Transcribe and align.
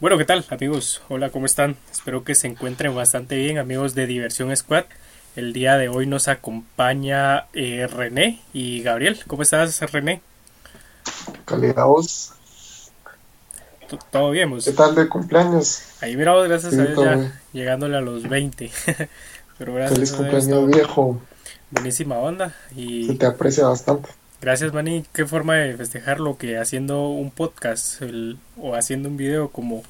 Bueno, 0.00 0.18
¿qué 0.18 0.24
tal 0.26 0.44
amigos? 0.50 1.00
Hola, 1.08 1.30
¿cómo 1.30 1.46
están? 1.46 1.76
Espero 1.90 2.24
que 2.24 2.34
se 2.34 2.46
encuentren 2.46 2.94
bastante 2.94 3.36
bien 3.36 3.56
amigos 3.56 3.94
de 3.94 4.06
Diversión 4.06 4.54
Squad. 4.54 4.84
El 5.34 5.54
día 5.54 5.78
de 5.78 5.88
hoy 5.88 6.06
nos 6.06 6.28
acompaña 6.28 7.46
eh, 7.54 7.86
René 7.86 8.42
y 8.52 8.82
Gabriel. 8.82 9.18
¿Cómo 9.26 9.42
estás, 9.42 9.80
René? 9.90 10.20
Calidad 11.46 11.86
voz. 11.86 12.34
Todo 14.10 14.30
bien, 14.30 14.50
vos? 14.50 14.66
¿Qué 14.66 14.72
tal 14.72 14.94
de 14.94 15.08
cumpleaños? 15.08 15.84
Ahí 16.02 16.16
miramos, 16.16 16.46
gracias 16.48 16.74
a 16.74 16.84
Dios, 16.84 17.02
ya 17.02 17.40
llegándole 17.54 17.96
a 17.96 18.02
los 18.02 18.28
20. 18.28 18.70
Pero 19.58 19.72
gracias 19.72 19.94
Feliz 19.94 20.12
cumpleaños, 20.12 20.66
viejo. 20.66 21.18
Buenísima 21.70 22.18
onda. 22.18 22.54
Y... 22.76 23.06
Se 23.06 23.14
te 23.14 23.24
aprecia 23.24 23.66
bastante. 23.68 24.10
Gracias, 24.40 24.72
Manny. 24.72 25.04
Qué 25.12 25.26
forma 25.26 25.56
de 25.56 25.76
festejarlo 25.76 26.38
que 26.38 26.58
haciendo 26.58 27.08
un 27.08 27.30
podcast 27.30 28.00
o 28.56 28.74
haciendo 28.74 29.08
un 29.08 29.16
video 29.16 29.48
como 29.48 29.82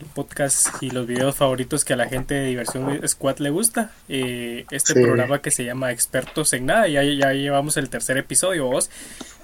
el 0.00 0.06
podcast 0.06 0.82
y 0.82 0.90
los 0.90 1.06
videos 1.06 1.36
favoritos 1.36 1.84
que 1.84 1.92
a 1.92 1.96
la 1.96 2.08
gente 2.08 2.34
de 2.34 2.46
Diversión 2.46 3.00
Squad 3.06 3.38
le 3.38 3.50
gusta. 3.50 3.92
Eh, 4.08 4.64
este 4.72 4.94
programa 4.94 5.40
que 5.40 5.52
se 5.52 5.64
llama 5.64 5.92
Expertos 5.92 6.52
en 6.54 6.66
Nada. 6.66 6.88
Ya, 6.88 7.04
ya 7.04 7.32
llevamos 7.32 7.76
el 7.76 7.88
tercer 7.88 8.18
episodio. 8.18 8.66
Vos, 8.66 8.90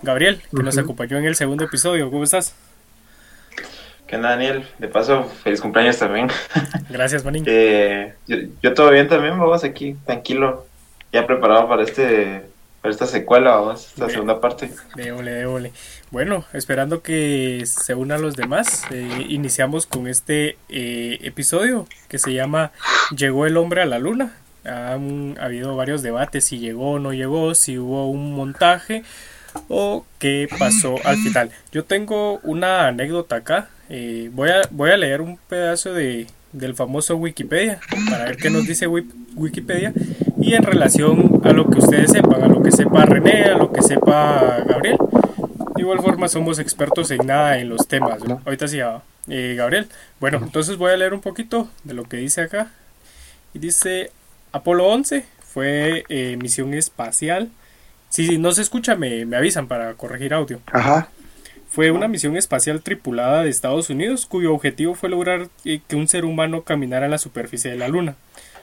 Gabriel, 0.03 0.43
que 0.55 0.63
nos 0.63 0.77
acompañó 0.79 1.19
en 1.19 1.27
el 1.27 1.37
segundo 1.37 1.65
episodio. 1.65 2.11
¿Cómo 2.11 2.25
estás? 2.25 2.55
¿Qué 4.09 4.17
onda, 4.17 4.31
Daniel? 4.31 4.67
De 4.79 4.89
paso, 4.89 5.23
feliz 5.45 5.61
cumpleaños 5.61 5.97
también. 5.97 6.29
Gracias, 6.91 7.25
Manín. 7.25 7.45
Eh, 7.47 8.15
yo, 8.27 8.75
todo 8.75 8.91
bien 8.91 9.07
también, 9.07 9.39
vamos 9.39 9.63
aquí, 9.63 9.97
tranquilo. 10.05 10.67
Ya 11.13 11.25
preparado 11.25 11.69
para 11.69 11.85
este 11.85 12.50
esta 12.83 13.07
secuela, 13.07 13.57
vamos, 13.57 13.89
esta 13.89 14.09
segunda 14.09 14.41
parte. 14.41 14.71
Déjole, 14.97 15.33
déjole. 15.33 15.73
Bueno, 16.11 16.45
esperando 16.55 17.03
que 17.03 17.63
se 17.67 17.95
unan 17.95 18.23
los 18.23 18.37
demás, 18.37 18.85
eh, 18.91 19.27
iniciamos 19.29 19.87
con 19.87 20.09
este 20.09 20.57
eh, 20.71 21.19
episodio 21.23 21.87
que 22.09 22.19
se 22.19 22.33
llama 22.33 22.73
Llegó 23.15 23.47
el 23.47 23.59
hombre 23.59 23.83
a 23.83 23.87
la 23.87 23.99
luna. 23.99 24.33
Han 24.65 25.37
habido 25.41 25.77
varios 25.77 26.03
debates 26.03 26.47
si 26.47 26.59
llegó 26.59 26.93
o 26.93 26.99
no 26.99 27.13
llegó, 27.13 27.55
si 27.55 27.79
hubo 27.79 28.11
un 28.11 28.35
montaje 28.35 29.03
o 29.69 30.07
qué 30.19 30.49
pasó 30.59 30.97
al 31.05 31.17
final. 31.17 31.51
Yo 31.73 31.85
tengo 31.85 32.41
una 32.43 32.89
anécdota 32.89 33.37
acá. 33.37 33.69
Eh, 33.89 34.31
voy, 34.33 34.51
a, 34.51 34.63
voy 34.71 34.91
a 34.91 34.97
leer 34.97 35.21
un 35.21 35.37
pedazo 35.37 35.93
de, 35.93 36.27
del 36.53 36.75
famoso 36.75 37.17
Wikipedia 37.17 37.81
para 38.09 38.25
ver 38.25 38.37
qué 38.37 38.51
nos 38.51 38.67
dice 38.67 38.87
Wikipedia 38.87 39.93
y 40.41 40.55
en 40.55 40.63
relación 40.63 41.41
a 41.45 41.53
lo 41.53 41.69
que 41.69 41.79
ustedes 41.79 42.13
sepan, 42.13 42.43
a 42.43 42.49
lo 42.49 42.63
que 42.63 42.73
sepa 42.73 43.05
René, 43.05 43.45
a 43.45 43.59
lo 43.59 43.73
que 43.73 43.83
sepa 43.83 44.65
Gabriel. 44.67 44.97
De 45.75 45.83
igual 45.83 46.01
forma 46.01 46.29
somos 46.29 46.59
expertos 46.59 47.11
en 47.11 47.27
nada 47.27 47.59
en 47.59 47.69
los 47.69 47.87
temas. 47.87 48.21
Ahorita 48.45 48.69
sí, 48.69 48.81
ah, 48.81 49.03
eh, 49.29 49.55
Gabriel. 49.57 49.89
Bueno, 50.19 50.39
entonces 50.43 50.77
voy 50.77 50.93
a 50.93 50.97
leer 50.97 51.15
un 51.15 51.21
poquito 51.21 51.69
de 51.85 51.95
lo 51.95 52.05
que 52.05 52.19
dice 52.19 52.43
acá. 52.43 52.71
Y 53.55 53.59
dice, 53.59 54.11
Apolo 54.53 54.87
11 54.89 55.25
fue 55.41 56.05
eh, 56.09 56.37
misión 56.37 56.75
espacial 56.75 57.51
si 58.11 58.39
no 58.39 58.51
se 58.51 58.63
escucha, 58.63 58.97
me, 58.97 59.23
avisan 59.35 59.69
para 59.69 59.95
corregir 59.95 60.35
audio. 60.35 60.61
Ajá. 60.73 61.09
Fue 61.69 61.93
una 61.93 62.09
misión 62.09 62.37
espacial 62.37 62.83
tripulada 62.83 63.45
de 63.45 63.51
Estados 63.51 63.89
Unidos 63.89 64.27
cuyo 64.27 64.53
objetivo 64.53 64.97
fue 64.97 65.09
lograr 65.09 65.49
eh, 65.65 65.81
que 65.87 65.95
un 65.95 66.09
ser 66.09 66.25
humano 66.25 66.63
caminara 66.63 67.05
en 67.05 67.13
la 67.13 67.19
superficie 67.19 67.71
de 67.71 67.77
la 67.77 67.87
Luna. 67.87 68.17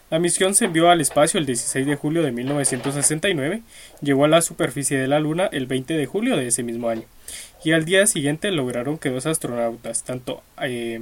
La 0.09 0.19
misión 0.19 0.55
se 0.55 0.65
envió 0.65 0.89
al 0.89 1.01
espacio 1.01 1.37
el 1.37 1.45
16 1.45 1.85
de 1.85 1.95
julio 1.95 2.23
de 2.23 2.31
1969, 2.31 3.61
llegó 4.01 4.23
a 4.23 4.29
la 4.29 4.41
superficie 4.41 4.97
de 4.97 5.07
la 5.07 5.19
Luna 5.19 5.49
el 5.51 5.65
20 5.65 5.95
de 5.95 6.05
julio 6.05 6.37
de 6.37 6.47
ese 6.47 6.63
mismo 6.63 6.87
año, 6.87 7.03
y 7.61 7.73
al 7.73 7.83
día 7.83 8.07
siguiente 8.07 8.51
lograron 8.51 8.97
que 8.97 9.09
dos 9.09 9.25
astronautas, 9.25 10.03
tanto 10.03 10.43
eh, 10.61 11.01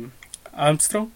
Armstrong 0.54 1.10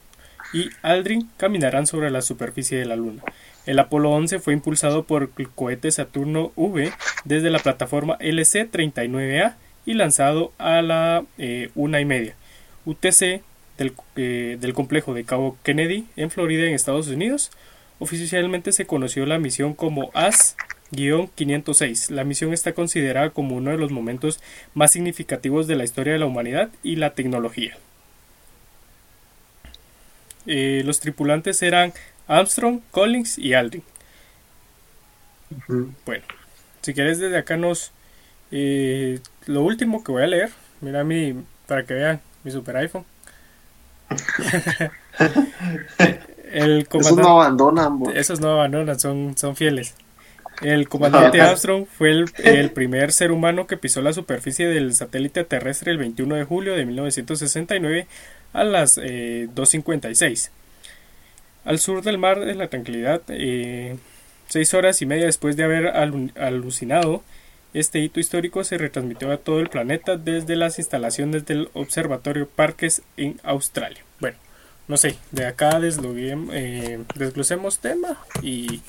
y 0.54 0.70
Aldrin, 0.84 1.32
caminaran 1.38 1.88
sobre 1.88 2.12
la 2.12 2.22
superficie 2.22 2.78
de 2.78 2.86
la 2.86 2.96
Luna. 2.96 3.24
El 3.66 3.80
Apolo 3.80 4.12
11 4.12 4.40
fue 4.40 4.54
impulsado 4.54 5.04
por 5.04 5.32
el 5.38 5.50
cohete 5.50 5.90
Saturno 5.92 6.52
V 6.56 6.92
desde 7.26 7.50
la 7.50 7.60
plataforma 7.60 8.18
LC-39A 8.20 9.56
y 9.88 9.94
lanzado 9.96 10.54
a 10.60 10.84
la 10.84 11.24
eh, 11.40 11.70
una 11.74 12.00
y 12.00 12.06
media 12.06 12.36
UTC 12.86 13.42
del, 13.78 13.94
eh, 14.16 14.58
del 14.60 14.74
complejo 14.74 15.14
de 15.14 15.24
Cabo 15.24 15.58
Kennedy 15.64 16.06
en 16.16 16.30
Florida, 16.30 16.68
en 16.68 16.74
Estados 16.74 17.08
Unidos. 17.08 17.52
Oficialmente 18.00 18.72
se 18.72 18.88
conoció 18.88 19.26
la 19.26 19.40
misión 19.40 19.74
como 19.74 20.10
AS-506. 20.14 22.12
La 22.12 22.24
misión 22.24 22.54
está 22.54 22.74
considerada 22.74 23.30
como 23.32 23.58
uno 23.58 23.72
de 23.72 23.78
los 23.78 23.92
momentos 23.92 24.40
más 24.74 24.94
significativos 24.94 25.68
de 25.68 25.76
la 25.76 25.84
historia 25.84 26.14
de 26.14 26.20
la 26.20 26.26
humanidad 26.26 26.70
y 26.82 26.96
la 26.96 27.14
tecnología. 27.14 27.78
Eh, 30.46 30.82
los 30.86 31.02
tripulantes 31.02 31.62
eran 31.62 31.94
Armstrong, 32.28 32.80
Collins 32.92 33.38
y 33.38 33.54
Aldrin. 33.54 33.84
Bueno, 36.06 36.24
si 36.82 36.94
quieres 36.94 37.20
desde 37.20 37.38
acá 37.38 37.58
nos... 37.58 37.92
Eh, 38.52 39.20
lo 39.46 39.62
último 39.62 40.04
que 40.04 40.12
voy 40.12 40.24
a 40.24 40.28
leer, 40.28 40.50
mira 40.80 41.04
mi... 41.04 41.36
para 41.68 41.86
que 41.86 41.94
vean 41.94 42.22
mi 42.46 42.52
super 42.52 42.78
iPhone. 42.78 43.06
el 46.52 46.88
esos 46.92 47.18
no 47.18 47.42
abandonan. 47.42 48.04
Esos 48.16 48.40
no 48.40 48.52
abandonan, 48.52 49.00
son, 49.00 49.38
son 49.38 49.56
fieles. 49.56 49.96
El 50.62 50.90
comandante 50.90 51.42
Armstrong 51.42 51.86
fue 51.86 52.26
el, 52.44 52.72
primer 52.72 53.12
ser 53.12 53.32
humano 53.32 53.68
que 53.68 53.78
pisó 53.78 54.02
la 54.02 54.14
superficie 54.14 54.68
del 54.68 54.94
satélite 54.94 55.44
terrestre 55.44 55.92
el 55.92 55.98
21 55.98 56.36
de 56.36 56.44
julio 56.44 56.76
de 56.76 56.86
1969 56.86 58.08
a 58.54 58.64
las 58.64 58.98
2.56. 58.98 60.48
Eh, 60.48 60.52
al 61.66 61.80
sur 61.80 62.02
del 62.02 62.18
mar 62.18 62.40
de 62.40 62.56
la 62.56 62.68
tranquilidad, 62.68 63.22
eh, 63.28 63.98
seis 64.48 64.74
horas 64.74 65.02
y 65.02 65.06
media 65.06 65.26
después 65.26 65.56
de 65.56 65.64
haber 65.64 65.88
alucinado, 65.88 67.24
este 67.74 68.00
hito 68.00 68.20
histórico 68.20 68.64
se 68.64 68.78
retransmitió 68.78 69.32
a 69.32 69.38
todo 69.38 69.60
el 69.60 69.70
planeta 69.70 70.18
desde 70.18 70.56
las 70.56 70.80
instalaciones 70.80 71.46
del 71.46 71.70
Observatorio 71.74 72.48
Parques 72.48 73.04
en 73.16 73.40
Australia. 73.44 74.04
No 74.90 74.98
sé, 74.98 75.20
de 75.32 75.46
acá 75.46 75.80
eh, 75.82 77.06
desglosemos 77.14 77.78
tema 77.78 78.18
y 78.42 78.82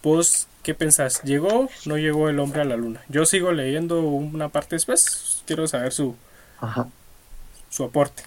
pues, 0.00 0.46
¿qué 0.62 0.74
pensás? 0.74 1.22
¿Llegó 1.24 1.68
no 1.86 1.98
llegó 1.98 2.28
el 2.28 2.38
hombre 2.38 2.62
a 2.62 2.64
la 2.64 2.76
luna? 2.76 3.02
Yo 3.08 3.26
sigo 3.26 3.50
leyendo 3.50 4.00
una 4.00 4.48
parte 4.48 4.76
después, 4.76 5.42
quiero 5.44 5.66
saber 5.66 5.92
su, 5.92 6.16
su 7.68 7.82
aporte. 7.82 8.22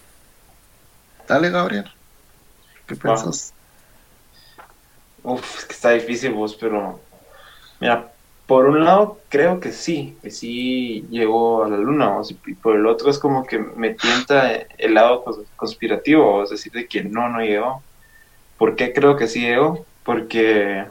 Dale, 1.29 1.49
Gabriel. 1.49 1.89
¿Qué 2.85 2.97
piensas? 2.97 3.53
Uf, 5.23 5.59
es 5.59 5.65
que 5.65 5.73
está 5.73 5.91
difícil 5.91 6.33
vos, 6.33 6.55
pero 6.55 6.99
mira, 7.79 8.10
por 8.51 8.65
un 8.65 8.83
lado 8.83 9.21
creo 9.29 9.61
que 9.61 9.71
sí, 9.71 10.17
que 10.21 10.29
sí 10.29 11.05
llegó 11.09 11.63
a 11.63 11.69
la 11.69 11.77
luna, 11.77 12.17
y 12.45 12.53
por 12.53 12.75
el 12.75 12.85
otro 12.85 13.09
es 13.09 13.17
como 13.17 13.45
que 13.45 13.57
me 13.59 13.91
tienta 13.93 14.51
el 14.77 14.93
lado 14.93 15.23
conspirativo, 15.55 16.43
es 16.43 16.49
decir, 16.49 16.73
de 16.73 16.85
que 16.85 17.01
no, 17.01 17.29
no 17.29 17.39
llegó. 17.39 17.81
¿Por 18.57 18.75
qué 18.75 18.91
creo 18.91 19.15
que 19.15 19.29
sí 19.29 19.39
llegó? 19.39 19.85
Porque, 20.03 20.83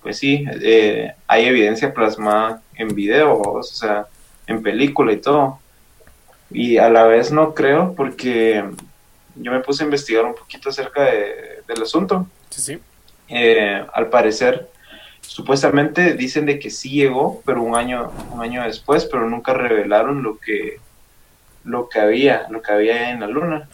pues 0.00 0.16
sí, 0.16 0.46
eh, 0.62 1.12
hay 1.26 1.46
evidencia 1.46 1.92
plasmada 1.92 2.62
en 2.76 2.94
video, 2.94 3.36
o 3.36 3.64
sea, 3.64 4.06
en 4.46 4.62
película 4.62 5.12
y 5.12 5.16
todo. 5.16 5.58
Y 6.52 6.76
a 6.76 6.88
la 6.88 7.04
vez 7.06 7.32
no 7.32 7.52
creo 7.52 7.94
porque 7.96 8.62
yo 9.34 9.50
me 9.50 9.58
puse 9.58 9.82
a 9.82 9.86
investigar 9.86 10.24
un 10.24 10.36
poquito 10.36 10.68
acerca 10.68 11.02
del 11.02 11.82
asunto. 11.82 12.28
Sí, 12.50 12.62
sí. 12.62 12.78
Eh, 13.28 13.84
al 13.92 14.08
parecer, 14.08 14.68
supuestamente 15.28 16.14
dicen 16.14 16.46
de 16.46 16.58
que 16.58 16.70
sí 16.70 16.90
llegó, 16.90 17.42
pero 17.44 17.62
un 17.62 17.76
año, 17.76 18.10
un 18.32 18.40
año 18.40 18.64
después, 18.64 19.04
pero 19.04 19.28
nunca 19.28 19.52
revelaron 19.52 20.22
lo 20.22 20.38
que, 20.38 20.80
lo 21.64 21.88
que 21.88 22.00
había, 22.00 22.46
lo 22.48 22.62
que 22.62 22.72
había 22.72 23.10
en 23.10 23.20
la 23.20 23.26
luna. 23.26 23.68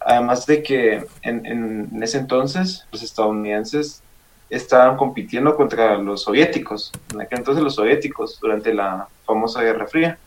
Además 0.00 0.46
de 0.46 0.62
que 0.62 1.04
en, 1.22 1.46
en 1.46 2.02
ese 2.02 2.18
entonces 2.18 2.86
los 2.90 3.02
estadounidenses 3.02 4.02
estaban 4.50 4.96
compitiendo 4.96 5.54
contra 5.54 5.96
los 5.96 6.24
soviéticos, 6.24 6.90
en 7.14 7.20
aquel 7.20 7.38
entonces 7.38 7.62
los 7.62 7.76
soviéticos, 7.76 8.40
durante 8.40 8.74
la 8.74 9.06
famosa 9.24 9.62
Guerra 9.62 9.86
Fría. 9.86 10.18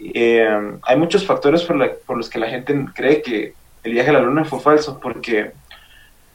Eh, 0.00 0.78
hay 0.82 0.96
muchos 0.96 1.26
factores 1.26 1.62
por, 1.62 2.16
los 2.16 2.30
que 2.30 2.38
la 2.38 2.48
gente 2.48 2.74
cree 2.94 3.20
que 3.20 3.54
el 3.82 3.92
viaje 3.92 4.08
a 4.08 4.14
la 4.14 4.20
Luna 4.20 4.46
fue 4.46 4.58
falso, 4.58 4.98
porque 4.98 5.52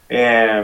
eh, 0.09 0.63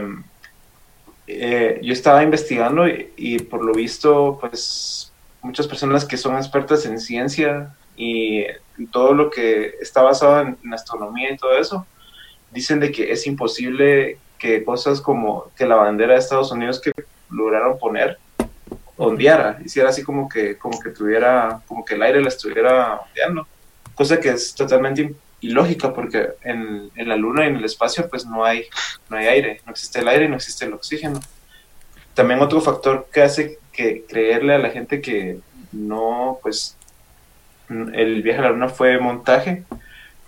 eh, 1.26 1.80
yo 1.82 1.92
estaba 1.92 2.22
investigando 2.22 2.86
y, 2.88 3.38
por 3.38 3.64
lo 3.64 3.72
visto, 3.72 4.38
pues 4.40 5.12
muchas 5.42 5.66
personas 5.66 6.04
que 6.04 6.16
son 6.16 6.36
expertas 6.36 6.86
en 6.86 7.00
ciencia 7.00 7.74
y 7.96 8.44
todo 8.92 9.14
lo 9.14 9.30
que 9.30 9.74
está 9.80 10.02
basado 10.02 10.40
en, 10.40 10.74
astronomía 10.74 11.32
y 11.32 11.36
todo 11.36 11.56
eso, 11.58 11.86
dicen 12.52 12.80
de 12.80 12.92
que 12.92 13.10
es 13.10 13.26
imposible 13.26 14.18
que 14.38 14.64
cosas 14.64 15.00
como 15.00 15.50
que 15.56 15.66
la 15.66 15.76
bandera 15.76 16.12
de 16.12 16.18
Estados 16.18 16.52
Unidos 16.52 16.80
que 16.80 16.92
lograron 17.30 17.78
poner 17.78 18.18
ondeara, 18.96 19.58
hiciera 19.64 19.90
así 19.90 20.02
como 20.02 20.28
que, 20.28 20.56
como 20.56 20.80
que 20.80 20.90
tuviera, 20.90 21.60
como 21.66 21.84
que 21.84 21.94
el 21.94 22.02
aire 22.02 22.22
la 22.22 22.28
estuviera 22.28 23.00
ondeando, 23.00 23.46
cosa 23.94 24.20
que 24.20 24.30
es 24.30 24.54
totalmente 24.54 25.14
ilógica 25.46 25.92
porque 25.92 26.28
en, 26.42 26.90
en, 26.94 27.08
la 27.08 27.16
luna 27.16 27.44
y 27.44 27.48
en 27.48 27.56
el 27.56 27.64
espacio 27.64 28.08
pues 28.08 28.26
no 28.26 28.44
hay, 28.44 28.64
no 29.08 29.16
hay 29.16 29.26
aire, 29.26 29.60
no 29.66 29.72
existe 29.72 30.00
el 30.00 30.08
aire 30.08 30.26
y 30.26 30.28
no 30.28 30.36
existe 30.36 30.64
el 30.64 30.74
oxígeno. 30.74 31.20
También 32.14 32.40
otro 32.40 32.60
factor 32.60 33.08
que 33.12 33.22
hace 33.22 33.58
que 33.72 34.04
creerle 34.08 34.54
a 34.54 34.58
la 34.58 34.70
gente 34.70 35.00
que 35.00 35.38
no, 35.72 36.38
pues 36.42 36.76
el 37.68 38.22
viaje 38.22 38.40
a 38.40 38.44
la 38.44 38.50
luna 38.50 38.68
fue 38.68 38.98
montaje, 38.98 39.64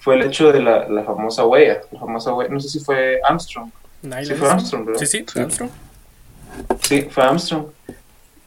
fue 0.01 0.17
el 0.17 0.23
hecho 0.23 0.53
de 0.53 0.61
la, 0.61 0.89
la 0.89 1.05
famosa 1.05 1.47
huella, 1.47 1.81
la 1.91 2.01
famosa 2.01 2.35
huella, 2.35 2.53
no 2.53 2.61
sé 2.61 2.69
si 2.69 2.81
fue 2.81 3.21
Armstrong. 3.25 3.71
Sí, 4.03 4.35
fue 4.35 4.49
Armstrong, 4.49 4.85
¿verdad? 4.85 5.01
Sí, 5.01 5.07
sí, 5.07 5.25
Armstrong. 5.41 5.71
Sí, 6.83 7.03
fue 7.11 7.25
Armstrong. 7.25 7.67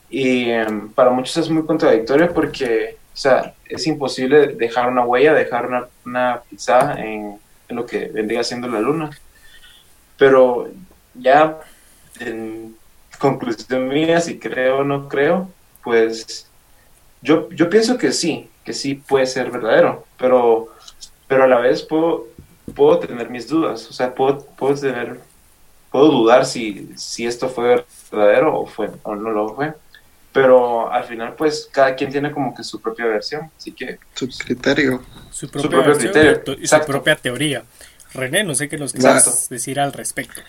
Y 0.10 0.50
em, 0.50 0.90
para 0.90 1.10
muchos 1.10 1.38
es 1.38 1.50
muy 1.50 1.66
contradictorio 1.66 2.34
porque, 2.34 2.98
o 3.14 3.18
sea, 3.18 3.54
es 3.66 3.86
imposible 3.88 4.48
dejar 4.48 4.90
una 4.90 5.04
huella, 5.04 5.34
dejar 5.34 5.68
una, 5.68 5.88
una 6.06 6.42
pisada 6.50 6.96
en, 7.04 7.40
en, 7.68 7.76
lo 7.76 7.86
que 7.86 8.08
vendría 8.08 8.44
siendo 8.44 8.68
la 8.68 8.80
luna. 8.80 9.10
Pero 10.18 10.70
ya, 11.14 11.60
en 12.20 12.76
conclusión 13.20 13.90
mía, 13.90 14.22
si 14.22 14.40
creo 14.40 14.80
o 14.80 14.84
no 14.84 15.10
creo, 15.10 15.50
pues 15.84 16.50
yo, 17.22 17.50
yo 17.50 17.70
pienso 17.70 17.98
que 17.98 18.12
sí, 18.12 18.50
que 18.64 18.74
sí 18.74 18.96
puede 18.96 19.26
ser 19.26 19.52
verdadero, 19.52 20.06
pero, 20.18 20.70
pero 21.28 21.44
a 21.44 21.48
la 21.48 21.60
vez 21.60 21.84
puedo, 21.84 22.28
puedo 22.76 23.00
tener 23.00 23.30
mis 23.30 23.48
dudas, 23.48 23.88
o 23.90 23.94
sea, 23.94 24.16
puedo, 24.16 24.46
puedo 24.58 24.76
tener, 24.76 25.20
puedo 25.92 26.08
dudar 26.08 26.46
si, 26.46 26.92
si 26.96 27.26
esto 27.26 27.50
fue 27.50 27.86
verdadero 28.12 28.58
o, 28.58 28.66
fue, 28.68 28.90
o 29.04 29.16
no 29.16 29.32
lo 29.32 29.56
fue 29.56 29.74
pero 30.34 30.92
al 30.92 31.04
final 31.04 31.36
pues 31.36 31.70
cada 31.72 31.96
quien 31.96 32.12
tiene 32.12 32.32
como 32.32 32.56
que 32.56 32.64
su 32.64 32.80
propia 32.82 33.06
versión, 33.06 33.52
así 33.58 33.72
que... 33.74 34.00
Su 34.14 34.28
criterio. 34.30 35.04
Su, 35.32 35.50
propio 35.50 35.84
criterio. 35.94 36.42
Y 36.60 36.68
su 36.68 36.80
propia 36.86 37.16
teoría. 37.16 37.64
René, 38.14 38.44
no 38.44 38.56
sé 38.56 38.70
qué 38.70 38.78
nos 38.78 38.94
quieras 38.94 39.50
decir 39.50 39.80
al 39.80 39.94
respecto. 39.94 40.42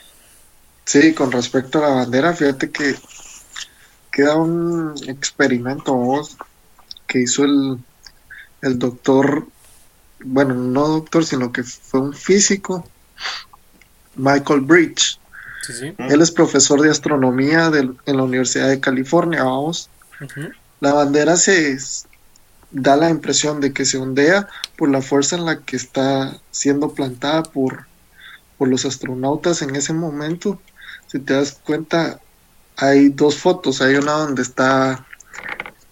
Sí, 0.85 1.15
con 1.15 1.31
respecto 1.31 1.79
a 1.79 1.89
la 1.89 1.95
bandera, 1.97 2.33
fíjate 2.33 2.71
que 2.71 2.97
queda 4.11 4.37
un 4.37 4.95
experimento 5.07 6.23
que 7.07 7.21
hizo 7.21 7.45
el, 7.45 7.79
el 8.63 8.79
doctor, 8.79 9.47
bueno, 10.25 10.55
no 10.55 10.89
doctor, 10.89 11.25
sino 11.25 11.53
que 11.53 11.63
fue 11.63 12.01
un 12.01 12.15
físico, 12.15 12.89
Michael 14.17 14.61
Bridge. 14.61 15.19
Él 15.99 16.21
es 16.21 16.31
profesor 16.31 16.81
de 16.81 16.91
astronomía 16.91 17.71
en 18.07 18.17
la 18.17 18.23
Universidad 18.23 18.69
de 18.69 18.81
California, 18.81 19.45
vamos. 19.45 19.89
La 20.81 20.93
bandera 20.93 21.37
se 21.37 21.77
da 22.71 22.97
la 22.97 23.11
impresión 23.11 23.61
de 23.61 23.73
que 23.73 23.85
se 23.85 23.99
ondea 23.99 24.49
por 24.77 24.91
la 24.91 25.03
fuerza 25.03 25.37
en 25.37 25.45
la 25.45 25.61
que 25.61 25.77
está 25.77 26.37
siendo 26.51 26.93
plantada 26.93 27.43
por, 27.43 27.87
por 28.59 28.69
los 28.69 28.85
astronautas 28.85 29.63
en 29.63 29.77
ese 29.77 29.93
momento. 29.93 30.61
Si 31.07 31.19
te 31.19 31.35
das 31.35 31.61
cuenta, 31.65 32.19
hay 32.77 33.11
dos 33.11 33.37
fotos. 33.39 33.81
Hay 33.83 33.95
una 33.97 34.13
donde 34.13 34.43
está 34.43 35.07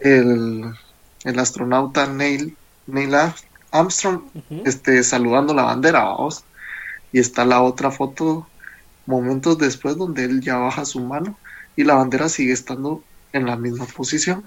el, 0.01 0.65
el 1.25 1.39
astronauta 1.39 2.07
Neil, 2.07 2.57
Neil 2.87 3.15
Armstrong 3.71 4.23
este, 4.65 5.03
saludando 5.05 5.55
la 5.55 5.63
bandera, 5.63 6.05
vamos. 6.05 6.45
Y 7.13 7.21
está 7.21 7.45
la 7.45 7.63
otra 7.63 7.91
foto 7.91 8.47
momentos 9.11 9.59
después 9.59 9.97
donde 9.97 10.25
él 10.25 10.41
ya 10.41 10.57
baja 10.57 10.85
su 10.85 11.01
mano 11.01 11.37
y 11.77 11.85
la 11.85 11.95
bandera 11.95 12.29
sigue 12.29 12.53
estando 12.53 13.03
en 13.33 13.47
la 13.47 13.57
misma 13.57 13.87
posición. 13.87 14.45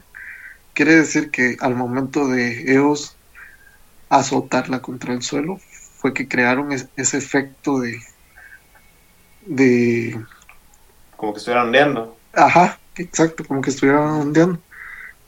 Quiere 0.73 0.95
decir 0.95 1.29
que 1.29 1.57
al 1.59 1.75
momento 1.75 2.27
de 2.27 2.71
ellos 2.71 3.15
azotarla 4.09 4.81
contra 4.81 5.13
el 5.13 5.21
suelo 5.21 5.59
fue 5.97 6.13
que 6.13 6.27
crearon 6.27 6.71
ese 6.71 7.17
efecto 7.17 7.79
de 7.79 8.01
de 9.45 10.19
como 11.17 11.33
que 11.33 11.39
estuvieran 11.39 11.67
ondeando. 11.67 12.17
Ajá, 12.33 12.79
exacto, 12.95 13.43
como 13.45 13.61
que 13.61 13.69
estuvieran 13.69 14.03
ondeando. 14.03 14.59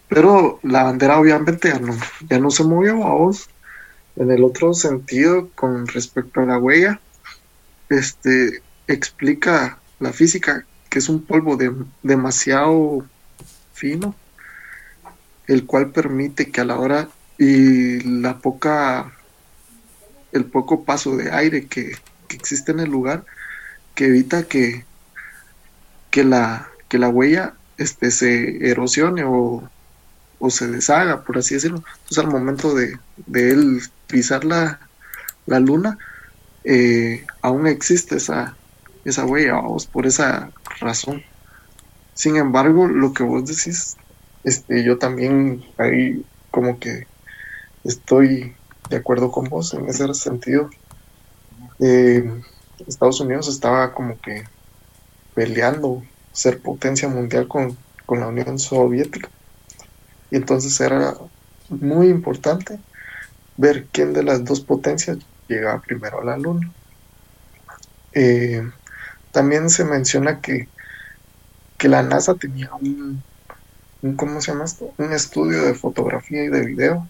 Pero 0.08 0.60
la 0.64 0.84
bandera 0.84 1.20
obviamente 1.20 1.70
ya 1.70 1.80
no, 1.80 1.94
ya 2.30 2.40
no 2.40 2.52
se 2.52 2.64
movió 2.64 3.04
a 3.06 3.14
vos. 3.14 3.50
En 4.16 4.32
el 4.32 4.44
otro 4.44 4.74
sentido, 4.74 5.50
con 5.56 5.88
respecto 5.88 6.42
a 6.42 6.46
la 6.46 6.58
huella, 6.58 7.00
este, 7.90 8.62
explica 8.88 9.80
la 10.00 10.14
física 10.14 10.66
que 10.90 11.00
es 11.00 11.10
un 11.10 11.24
polvo 11.24 11.58
de, 11.58 11.74
demasiado 12.04 13.06
fino, 13.74 14.16
el 15.48 15.66
cual 15.66 15.92
permite 15.92 16.52
que 16.52 16.62
a 16.62 16.66
la 16.66 16.80
hora 16.80 17.10
y 17.38 18.00
la 18.02 18.40
poca, 18.40 19.12
el 20.32 20.46
poco 20.46 20.86
paso 20.86 21.16
de 21.18 21.32
aire 21.32 21.66
que, 21.68 21.98
existe 22.30 22.72
en 22.72 22.82
el 22.82 22.90
lugar, 22.90 23.26
que 23.94 24.08
evita 24.08 24.44
que, 24.44 24.84
que, 26.12 26.24
la, 26.24 26.70
que 26.90 26.98
la 26.98 27.08
huella 27.08 27.54
este, 27.78 28.12
se 28.12 28.70
erosione 28.70 29.24
o, 29.26 29.70
o 30.40 30.50
se 30.50 30.68
deshaga, 30.68 31.24
por 31.24 31.38
así 31.38 31.56
decirlo. 31.56 31.84
Entonces 31.94 32.18
al 32.18 32.28
momento 32.28 32.76
de, 32.76 32.98
de 33.26 33.52
él 33.52 33.82
pisar 34.08 34.44
la, 34.44 34.80
la 35.46 35.60
luna, 35.60 35.98
eh, 36.64 37.26
aún 37.42 37.68
existe 37.68 38.18
esa, 38.18 38.56
esa 39.06 39.26
huella, 39.26 39.54
vamos, 39.54 39.86
por 39.86 40.06
esa 40.06 40.52
razón. 40.80 41.24
Sin 42.14 42.38
embargo, 42.38 42.88
lo 42.88 43.14
que 43.14 43.24
vos 43.24 43.46
decís, 43.46 43.98
este, 44.44 44.84
yo 44.84 44.98
también 44.98 45.64
ahí 45.78 46.26
como 46.52 46.80
que 46.80 47.08
estoy 47.84 48.56
de 48.90 48.98
acuerdo 48.98 49.32
con 49.32 49.46
vos 49.46 49.74
en 49.74 49.88
ese 49.88 50.12
sentido. 50.14 50.70
Eh, 51.80 52.42
Estados 52.88 53.20
Unidos 53.20 53.48
estaba 53.48 53.94
como 53.94 54.20
que 54.20 54.44
peleando 55.34 56.04
ser 56.32 56.62
potencia 56.62 57.08
mundial 57.08 57.48
con, 57.48 57.78
con 58.06 58.20
la 58.20 58.28
Unión 58.28 58.60
Soviética. 58.60 59.30
Y 60.32 60.38
entonces 60.38 60.80
era 60.80 61.16
muy 61.70 62.08
importante 62.08 62.80
ver 63.58 63.86
quién 63.92 64.14
de 64.14 64.24
las 64.24 64.44
dos 64.44 64.62
potencias 64.62 65.18
llegaba 65.48 65.82
primero 65.82 66.22
a 66.22 66.26
la 66.26 66.38
Luna. 66.38 66.72
Eh, 68.14 68.64
también 69.36 69.70
se 69.70 69.84
menciona 69.84 70.40
que, 70.40 70.70
que 71.78 71.90
la 71.90 72.02
NASA 72.04 72.36
tenía 72.36 72.70
un, 72.74 73.22
¿cómo 74.16 74.40
se 74.40 74.54
llama 74.54 74.64
esto? 74.64 74.94
Un 74.98 75.12
estudio 75.12 75.64
de 75.64 75.74
fotografía 75.74 76.46
y 76.46 76.48
de 76.48 76.66
video 76.66 77.06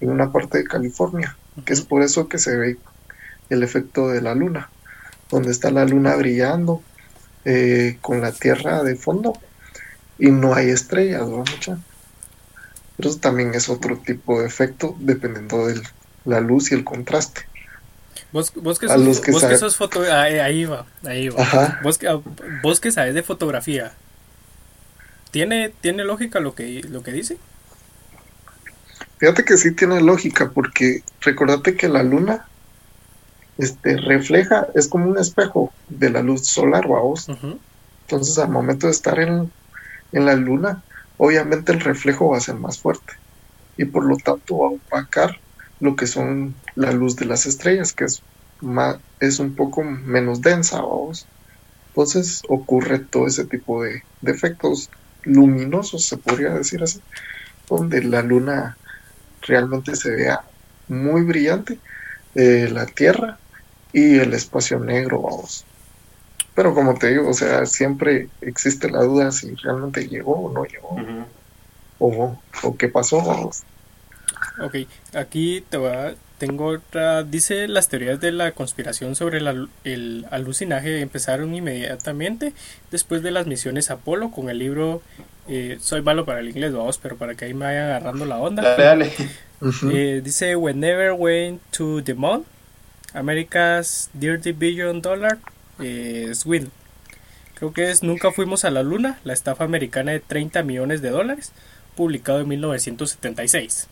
en 0.00 0.10
una 0.10 0.30
parte 0.30 0.58
de 0.58 0.64
California, 0.64 1.36
que 1.64 1.72
es 1.72 1.80
por 1.80 2.02
eso 2.02 2.28
que 2.28 2.38
se 2.38 2.56
ve 2.56 2.78
el 3.50 3.64
efecto 3.64 4.06
de 4.06 4.22
la 4.22 4.36
luna, 4.36 4.70
donde 5.32 5.50
está 5.50 5.72
la 5.72 5.84
luna 5.84 6.14
brillando 6.14 6.80
eh, 7.44 7.98
con 8.00 8.20
la 8.20 8.30
Tierra 8.30 8.84
de 8.84 8.94
fondo 8.94 9.32
y 10.16 10.30
no 10.30 10.54
hay 10.54 10.68
estrellas, 10.68 11.22
¿no? 11.22 11.38
Mucha. 11.38 11.76
Pero 12.96 13.10
eso 13.10 13.18
también 13.18 13.52
es 13.52 13.68
otro 13.68 13.96
tipo 13.98 14.40
de 14.40 14.46
efecto 14.46 14.94
dependiendo 15.00 15.66
de 15.66 15.82
la 16.24 16.38
luz 16.38 16.70
y 16.70 16.76
el 16.76 16.84
contraste. 16.84 17.48
Vos, 18.34 18.52
vos 18.56 18.80
que 18.80 18.88
sos, 18.88 19.20
que 19.20 19.30
vos 19.30 19.44
que 19.44 19.56
sos 19.56 19.76
foto... 19.76 20.00
Ahí, 20.00 20.40
ahí, 20.40 20.64
va, 20.64 20.84
ahí 21.04 21.28
va. 21.28 21.78
Vos, 21.84 21.98
que, 21.98 22.08
vos 22.64 22.80
que 22.80 22.90
sabes 22.90 23.14
de 23.14 23.22
fotografía, 23.22 23.92
¿tiene, 25.30 25.68
¿tiene 25.80 26.02
lógica 26.02 26.40
lo 26.40 26.52
que, 26.56 26.82
lo 26.82 27.04
que 27.04 27.12
dice? 27.12 27.38
Fíjate 29.18 29.44
que 29.44 29.56
sí 29.56 29.70
tiene 29.70 30.00
lógica, 30.00 30.50
porque 30.50 31.04
recordate 31.20 31.76
que 31.76 31.88
la 31.88 32.02
luna 32.02 32.48
este, 33.56 33.98
refleja, 33.98 34.66
es 34.74 34.88
como 34.88 35.08
un 35.08 35.16
espejo 35.16 35.72
de 35.88 36.10
la 36.10 36.20
luz 36.20 36.44
solar, 36.44 36.88
vamos. 36.88 37.28
Entonces, 37.28 38.36
al 38.38 38.48
momento 38.48 38.88
de 38.88 38.94
estar 38.94 39.20
en, 39.20 39.52
en 40.10 40.26
la 40.26 40.34
luna, 40.34 40.82
obviamente 41.18 41.70
el 41.70 41.78
reflejo 41.78 42.30
va 42.30 42.38
a 42.38 42.40
ser 42.40 42.56
más 42.56 42.80
fuerte 42.80 43.12
y 43.76 43.84
por 43.84 44.04
lo 44.04 44.16
tanto 44.16 44.58
va 44.58 44.66
a 44.66 44.70
opacar 44.72 45.38
lo 45.84 45.96
que 45.96 46.06
son 46.06 46.54
la 46.76 46.92
luz 46.92 47.14
de 47.16 47.26
las 47.26 47.44
estrellas, 47.44 47.92
que 47.92 48.04
es, 48.04 48.22
más, 48.62 48.96
es 49.20 49.38
un 49.38 49.54
poco 49.54 49.84
menos 49.84 50.40
densa, 50.40 50.80
vamos. 50.80 51.26
Entonces 51.88 52.42
ocurre 52.48 53.00
todo 53.00 53.26
ese 53.26 53.44
tipo 53.44 53.82
de, 53.82 54.02
efectos 54.22 54.88
luminosos, 55.24 56.06
se 56.06 56.16
podría 56.16 56.54
decir 56.54 56.82
así, 56.82 57.02
donde 57.68 58.02
la 58.02 58.22
luna 58.22 58.78
realmente 59.42 59.94
se 59.94 60.10
vea 60.10 60.40
muy 60.88 61.22
brillante, 61.22 61.78
eh, 62.34 62.70
la 62.72 62.86
Tierra 62.86 63.38
y 63.92 64.18
el 64.18 64.32
espacio 64.32 64.78
negro, 64.78 65.20
vamos. 65.20 65.66
Pero 66.54 66.74
como 66.74 66.94
te 66.94 67.08
digo, 67.08 67.28
o 67.28 67.34
sea, 67.34 67.66
siempre 67.66 68.30
existe 68.40 68.90
la 68.90 69.02
duda 69.02 69.30
si 69.32 69.54
realmente 69.56 70.08
llegó 70.08 70.46
o 70.46 70.50
no 70.50 70.64
llegó, 70.64 70.96
o, 71.98 72.38
o 72.62 72.76
qué 72.78 72.88
pasó, 72.88 73.18
vamos. 73.22 73.64
Ok, 74.60 74.76
aquí 75.14 75.64
te 75.68 75.76
voy 75.76 75.90
a, 75.90 76.14
tengo 76.38 76.66
otra. 76.66 77.22
Dice 77.22 77.68
las 77.68 77.88
teorías 77.88 78.20
de 78.20 78.32
la 78.32 78.52
conspiración 78.52 79.16
sobre 79.16 79.38
el 79.38 80.26
alucinaje 80.30 81.00
empezaron 81.00 81.54
inmediatamente 81.54 82.52
después 82.90 83.22
de 83.22 83.30
las 83.30 83.46
misiones 83.46 83.90
Apolo 83.90 84.30
con 84.30 84.50
el 84.50 84.58
libro. 84.58 85.02
Eh, 85.48 85.78
soy 85.80 86.02
malo 86.02 86.24
para 86.24 86.40
el 86.40 86.48
inglés, 86.48 86.72
vamos, 86.72 86.98
pero 86.98 87.16
para 87.16 87.34
que 87.34 87.46
ahí 87.46 87.54
me 87.54 87.66
vayan 87.66 87.86
agarrando 87.86 88.24
la 88.24 88.38
onda. 88.38 88.62
Eh, 89.90 90.20
dice: 90.22 90.56
Whenever 90.56 91.12
went 91.12 91.62
to 91.70 92.02
the 92.02 92.12
moon, 92.12 92.44
America's 93.14 94.10
Dirty 94.12 94.52
Billion 94.52 95.00
Dollar 95.00 95.38
eh, 95.78 96.32
Swindle. 96.34 96.70
Creo 97.54 97.72
que 97.72 97.90
es 97.90 98.02
Nunca 98.02 98.30
fuimos 98.30 98.66
a 98.66 98.70
la 98.70 98.82
luna, 98.82 99.20
la 99.24 99.32
estafa 99.32 99.64
americana 99.64 100.12
de 100.12 100.20
30 100.20 100.64
millones 100.64 101.00
de 101.00 101.08
dólares, 101.08 101.52
publicado 101.96 102.40
en 102.40 102.48
1976. 102.48 103.88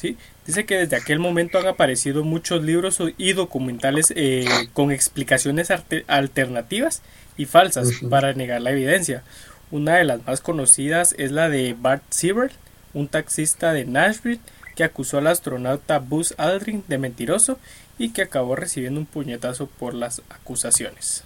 ¿Sí? 0.00 0.16
Dice 0.46 0.64
que 0.64 0.78
desde 0.78 0.96
aquel 0.96 1.18
momento 1.18 1.58
han 1.58 1.66
aparecido 1.66 2.24
muchos 2.24 2.62
libros 2.62 3.02
y 3.18 3.34
documentales 3.34 4.14
eh, 4.16 4.46
con 4.72 4.92
explicaciones 4.92 5.68
alternativas 6.06 7.02
y 7.36 7.44
falsas 7.44 7.90
para 8.08 8.32
negar 8.32 8.62
la 8.62 8.70
evidencia. 8.70 9.22
Una 9.70 9.96
de 9.96 10.04
las 10.04 10.26
más 10.26 10.40
conocidas 10.40 11.14
es 11.18 11.32
la 11.32 11.50
de 11.50 11.76
Bart 11.78 12.02
Siebert, 12.08 12.54
un 12.94 13.08
taxista 13.08 13.74
de 13.74 13.84
Nashville 13.84 14.40
que 14.74 14.84
acusó 14.84 15.18
al 15.18 15.26
astronauta 15.26 15.98
Buzz 15.98 16.32
Aldrin 16.38 16.82
de 16.88 16.96
mentiroso 16.96 17.58
y 17.98 18.14
que 18.14 18.22
acabó 18.22 18.56
recibiendo 18.56 19.00
un 19.00 19.06
puñetazo 19.06 19.66
por 19.66 19.92
las 19.92 20.22
acusaciones. 20.30 21.24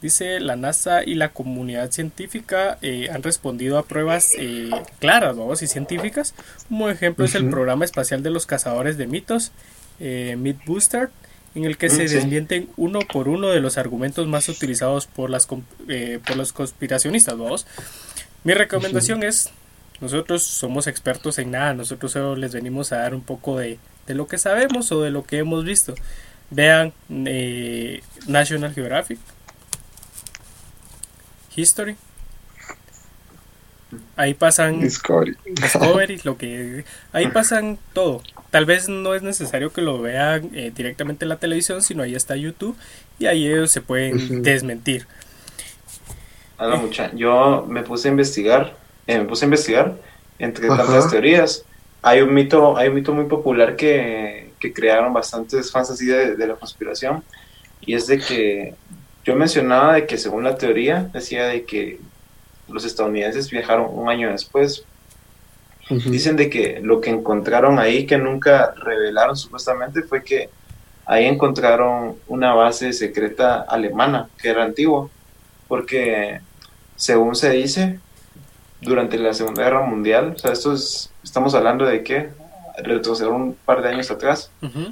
Dice 0.00 0.40
la 0.40 0.56
NASA 0.56 1.04
y 1.04 1.14
la 1.14 1.28
comunidad 1.28 1.90
científica 1.90 2.78
eh, 2.80 3.10
han 3.12 3.22
respondido 3.22 3.76
a 3.76 3.84
pruebas 3.84 4.32
eh, 4.38 4.70
claras 4.98 5.36
y 5.62 5.66
científicas. 5.66 6.34
Como 6.68 6.88
ejemplo 6.88 7.26
es 7.26 7.34
el 7.34 7.50
programa 7.50 7.84
espacial 7.84 8.22
de 8.22 8.30
los 8.30 8.46
cazadores 8.46 8.96
de 8.96 9.06
mitos, 9.06 9.52
eh, 9.98 10.36
Myth 10.38 10.64
Booster, 10.64 11.10
en 11.54 11.64
el 11.66 11.76
que 11.76 11.88
mm, 11.88 11.90
se 11.90 12.08
desmienten 12.08 12.70
uno 12.78 13.00
por 13.00 13.28
uno 13.28 13.48
de 13.48 13.60
los 13.60 13.76
argumentos 13.76 14.26
más 14.26 14.48
utilizados 14.48 15.06
por, 15.06 15.28
las, 15.28 15.46
por 15.46 16.36
los 16.36 16.54
conspiracionistas. 16.54 17.36
¿vamos? 17.36 17.66
Mi 18.42 18.54
recomendación 18.54 19.22
es, 19.22 19.50
nosotros 20.00 20.44
somos 20.44 20.86
expertos 20.86 21.38
en 21.38 21.50
nada, 21.50 21.74
nosotros 21.74 22.12
solo 22.12 22.36
les 22.36 22.54
venimos 22.54 22.92
a 22.92 23.00
dar 23.00 23.14
un 23.14 23.20
poco 23.20 23.58
de, 23.58 23.78
de 24.06 24.14
lo 24.14 24.26
que 24.28 24.38
sabemos 24.38 24.90
o 24.92 25.02
de 25.02 25.10
lo 25.10 25.24
que 25.24 25.38
hemos 25.38 25.62
visto. 25.62 25.94
Vean 26.52 26.92
National 28.26 28.74
Geographic, 28.74 29.18
History. 31.54 31.96
Ahí 34.16 34.34
pasan 34.34 34.80
Discovery. 34.80 36.20
lo 36.22 36.36
que 36.36 36.84
ahí 37.12 37.28
pasan 37.28 37.78
todo. 37.92 38.22
Tal 38.50 38.64
vez 38.64 38.88
no 38.88 39.14
es 39.14 39.22
necesario 39.22 39.72
que 39.72 39.80
lo 39.82 40.00
vean 40.00 40.50
eh, 40.54 40.72
directamente 40.74 41.24
en 41.24 41.28
la 41.28 41.38
televisión, 41.38 41.82
sino 41.82 42.02
ahí 42.02 42.14
está 42.14 42.36
YouTube 42.36 42.76
y 43.18 43.26
ahí 43.26 43.46
ellos 43.46 43.70
se 43.70 43.80
pueden 43.80 44.42
desmentir. 44.42 45.06
Hola, 46.58 46.76
mucha. 46.76 47.10
Yo 47.14 47.66
me 47.68 47.82
puse 47.82 48.08
a 48.08 48.10
investigar, 48.12 48.76
eh, 49.06 49.18
me 49.18 49.24
puse 49.24 49.44
a 49.44 49.46
investigar 49.46 49.96
entre 50.38 50.68
tantas 50.68 51.10
teorías. 51.10 51.64
Hay 52.02 52.20
un 52.20 52.32
mito, 52.32 52.76
hay 52.76 52.88
un 52.88 52.94
mito 52.94 53.12
muy 53.12 53.24
popular 53.24 53.76
que, 53.76 54.52
que 54.60 54.72
crearon 54.72 55.12
bastantes 55.12 55.70
fans 55.72 55.90
así 55.90 56.06
de, 56.06 56.36
de 56.36 56.46
la 56.46 56.54
conspiración 56.54 57.24
y 57.80 57.94
es 57.94 58.06
de 58.06 58.18
que 58.18 58.74
yo 59.24 59.34
mencionaba 59.36 59.94
de 59.94 60.06
que 60.06 60.18
según 60.18 60.44
la 60.44 60.56
teoría 60.56 61.10
decía 61.12 61.46
de 61.46 61.64
que 61.64 62.00
los 62.68 62.84
estadounidenses 62.84 63.50
viajaron 63.50 63.88
un 63.90 64.08
año 64.08 64.30
después. 64.30 64.84
Dicen 65.88 66.36
de 66.36 66.48
que 66.48 66.78
lo 66.80 67.00
que 67.00 67.10
encontraron 67.10 67.80
ahí, 67.80 68.06
que 68.06 68.16
nunca 68.16 68.72
revelaron 68.76 69.36
supuestamente, 69.36 70.02
fue 70.02 70.22
que 70.22 70.48
ahí 71.04 71.26
encontraron 71.26 72.16
una 72.28 72.54
base 72.54 72.92
secreta 72.92 73.62
alemana, 73.62 74.28
que 74.40 74.50
era 74.50 74.62
antigua, 74.62 75.08
porque 75.66 76.40
según 76.94 77.34
se 77.34 77.50
dice, 77.50 77.98
durante 78.80 79.18
la 79.18 79.34
Segunda 79.34 79.64
Guerra 79.64 79.82
Mundial, 79.82 80.34
o 80.36 80.38
sea, 80.38 80.52
esto 80.52 80.72
es, 80.72 81.10
estamos 81.24 81.54
hablando 81.54 81.84
de 81.84 82.04
que 82.04 82.30
retroceder 82.78 83.32
un 83.32 83.54
par 83.54 83.82
de 83.82 83.88
años 83.88 84.10
atrás, 84.10 84.50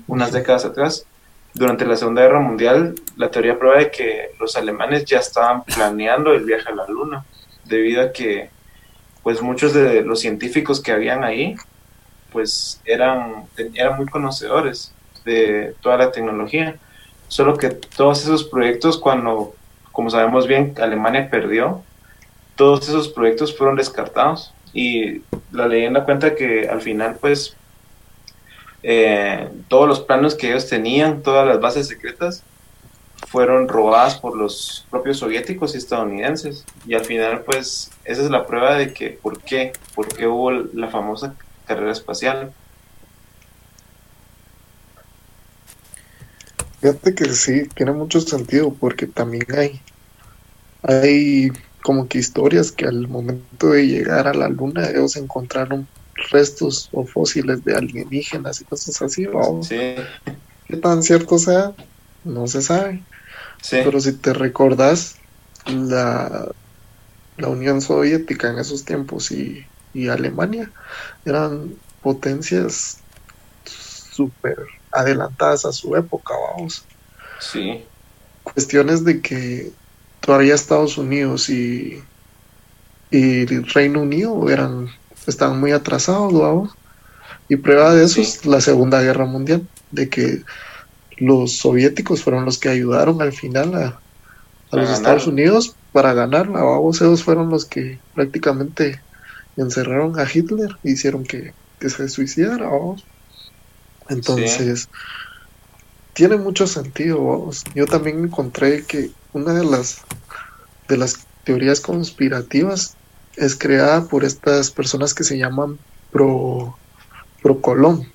unas 0.08 0.32
décadas 0.32 0.64
atrás, 0.64 1.06
durante 1.58 1.84
la 1.84 1.96
Segunda 1.96 2.22
Guerra 2.22 2.40
Mundial, 2.40 2.94
la 3.16 3.30
teoría 3.30 3.58
prueba 3.58 3.78
de 3.78 3.90
que 3.90 4.30
los 4.38 4.56
alemanes 4.56 5.04
ya 5.04 5.18
estaban 5.18 5.64
planeando 5.64 6.32
el 6.32 6.44
viaje 6.44 6.68
a 6.68 6.74
la 6.74 6.86
Luna, 6.86 7.24
debido 7.64 8.02
a 8.02 8.12
que 8.12 8.50
pues 9.22 9.42
muchos 9.42 9.74
de 9.74 10.02
los 10.02 10.20
científicos 10.20 10.80
que 10.80 10.92
habían 10.92 11.24
ahí 11.24 11.56
pues 12.32 12.80
eran, 12.84 13.46
eran 13.74 13.96
muy 13.96 14.06
conocedores 14.06 14.92
de 15.24 15.74
toda 15.80 15.96
la 15.96 16.12
tecnología. 16.12 16.76
Solo 17.26 17.56
que 17.56 17.70
todos 17.70 18.22
esos 18.22 18.44
proyectos, 18.44 18.96
cuando, 18.98 19.54
como 19.92 20.10
sabemos 20.10 20.46
bien, 20.46 20.74
Alemania 20.80 21.28
perdió, 21.30 21.82
todos 22.56 22.88
esos 22.88 23.08
proyectos 23.08 23.56
fueron 23.56 23.76
descartados. 23.76 24.52
Y 24.72 25.22
la 25.50 25.66
leyenda 25.66 26.04
cuenta 26.04 26.34
que 26.34 26.68
al 26.68 26.80
final, 26.80 27.16
pues, 27.20 27.56
eh, 28.82 29.48
todos 29.68 29.88
los 29.88 30.00
planos 30.00 30.34
que 30.34 30.50
ellos 30.50 30.68
tenían, 30.68 31.22
todas 31.22 31.46
las 31.46 31.60
bases 31.60 31.88
secretas, 31.88 32.42
fueron 33.26 33.68
robadas 33.68 34.16
por 34.16 34.36
los 34.36 34.86
propios 34.90 35.18
soviéticos 35.18 35.74
y 35.74 35.78
estadounidenses. 35.78 36.64
Y 36.86 36.94
al 36.94 37.04
final, 37.04 37.42
pues, 37.42 37.90
esa 38.04 38.22
es 38.22 38.30
la 38.30 38.46
prueba 38.46 38.76
de 38.76 38.92
que, 38.92 39.10
¿por 39.10 39.40
qué? 39.42 39.72
¿Por 39.94 40.08
qué 40.08 40.26
hubo 40.26 40.50
la 40.50 40.88
famosa 40.88 41.34
carrera 41.66 41.92
espacial? 41.92 42.52
Fíjate 46.80 47.14
que 47.14 47.24
sí, 47.26 47.68
tiene 47.74 47.92
mucho 47.92 48.20
sentido, 48.20 48.72
porque 48.72 49.06
también 49.06 49.46
hay, 49.56 49.80
hay 50.82 51.50
como 51.82 52.08
que 52.08 52.18
historias 52.18 52.70
que 52.70 52.86
al 52.86 53.08
momento 53.08 53.70
de 53.70 53.86
llegar 53.86 54.28
a 54.28 54.34
la 54.34 54.48
luna 54.48 54.88
ellos 54.88 55.16
encontraron 55.16 55.88
restos 56.30 56.88
o 56.92 57.04
fósiles 57.04 57.64
de 57.64 57.76
alienígenas 57.76 58.60
y 58.60 58.64
cosas 58.64 59.00
así, 59.02 59.26
vamos. 59.26 59.68
Sí. 59.68 59.94
¿Qué 60.66 60.76
tan 60.76 61.02
cierto 61.02 61.38
sea? 61.38 61.72
No 62.24 62.46
se 62.46 62.62
sabe. 62.62 63.02
Pero 63.70 64.00
si 64.00 64.12
te 64.12 64.32
recordás, 64.32 65.16
la, 65.66 66.48
la 67.36 67.48
Unión 67.48 67.80
Soviética 67.80 68.50
en 68.50 68.58
esos 68.58 68.84
tiempos 68.84 69.30
y, 69.30 69.66
y 69.94 70.08
Alemania 70.08 70.70
eran 71.24 71.74
potencias 72.02 72.98
súper 73.64 74.56
adelantadas 74.92 75.64
a 75.64 75.72
su 75.72 75.96
época, 75.96 76.34
vamos. 76.54 76.84
Sí. 77.40 77.84
Cuestiones 78.42 79.04
de 79.04 79.20
que 79.20 79.70
todavía 80.20 80.54
Estados 80.54 80.98
Unidos 80.98 81.48
y, 81.48 82.02
y 83.10 83.44
Reino 83.44 84.02
Unido 84.02 84.48
eran 84.50 84.88
estaban 85.28 85.60
muy 85.60 85.72
atrasados, 85.72 86.32
vamos. 86.32 86.70
Y 87.48 87.56
prueba 87.56 87.94
de 87.94 88.04
eso 88.04 88.20
es 88.20 88.44
la 88.44 88.60
Segunda 88.60 89.00
Guerra 89.00 89.24
Mundial, 89.24 89.66
de 89.90 90.08
que 90.08 90.42
los 91.16 91.58
soviéticos 91.58 92.22
fueron 92.22 92.44
los 92.44 92.58
que 92.58 92.68
ayudaron 92.68 93.22
al 93.22 93.32
final 93.32 93.74
a, 93.74 94.00
los 94.70 94.90
Estados 94.90 95.26
Unidos 95.26 95.74
para 95.92 96.12
ganarla, 96.12 96.62
vamos. 96.62 97.00
Ellos 97.00 97.22
fueron 97.22 97.48
los 97.48 97.64
que 97.64 97.98
prácticamente 98.14 99.00
encerraron 99.56 100.18
a 100.20 100.26
Hitler 100.30 100.76
e 100.84 100.90
hicieron 100.90 101.24
que, 101.24 101.54
se 101.80 102.08
suicidara, 102.08 102.66
vamos. 102.66 103.04
Entonces, 104.10 104.88
tiene 106.12 106.36
mucho 106.36 106.66
sentido, 106.66 107.24
vamos. 107.24 107.64
Yo 107.74 107.86
también 107.86 108.24
encontré 108.24 108.84
que 108.84 109.10
una 109.32 109.54
de 109.54 109.64
las 109.64 110.02
de 110.88 110.96
las 110.96 111.26
teorías 111.44 111.80
conspirativas 111.80 112.97
es 113.38 113.56
creada 113.56 114.04
por 114.06 114.24
estas 114.24 114.70
personas 114.70 115.14
que 115.14 115.24
se 115.24 115.38
llaman 115.38 115.78
pro, 116.10 116.76
pro 117.42 117.60
Colón, 117.60 118.06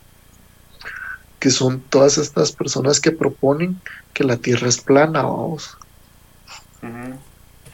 que 1.39 1.49
son 1.49 1.81
todas 1.81 2.17
estas 2.17 2.51
personas 2.51 2.99
que 2.99 3.11
proponen 3.11 3.79
que 4.13 4.23
la 4.23 4.37
Tierra 4.37 4.67
es 4.67 4.79
plana, 4.79 5.23
vamos. 5.23 5.77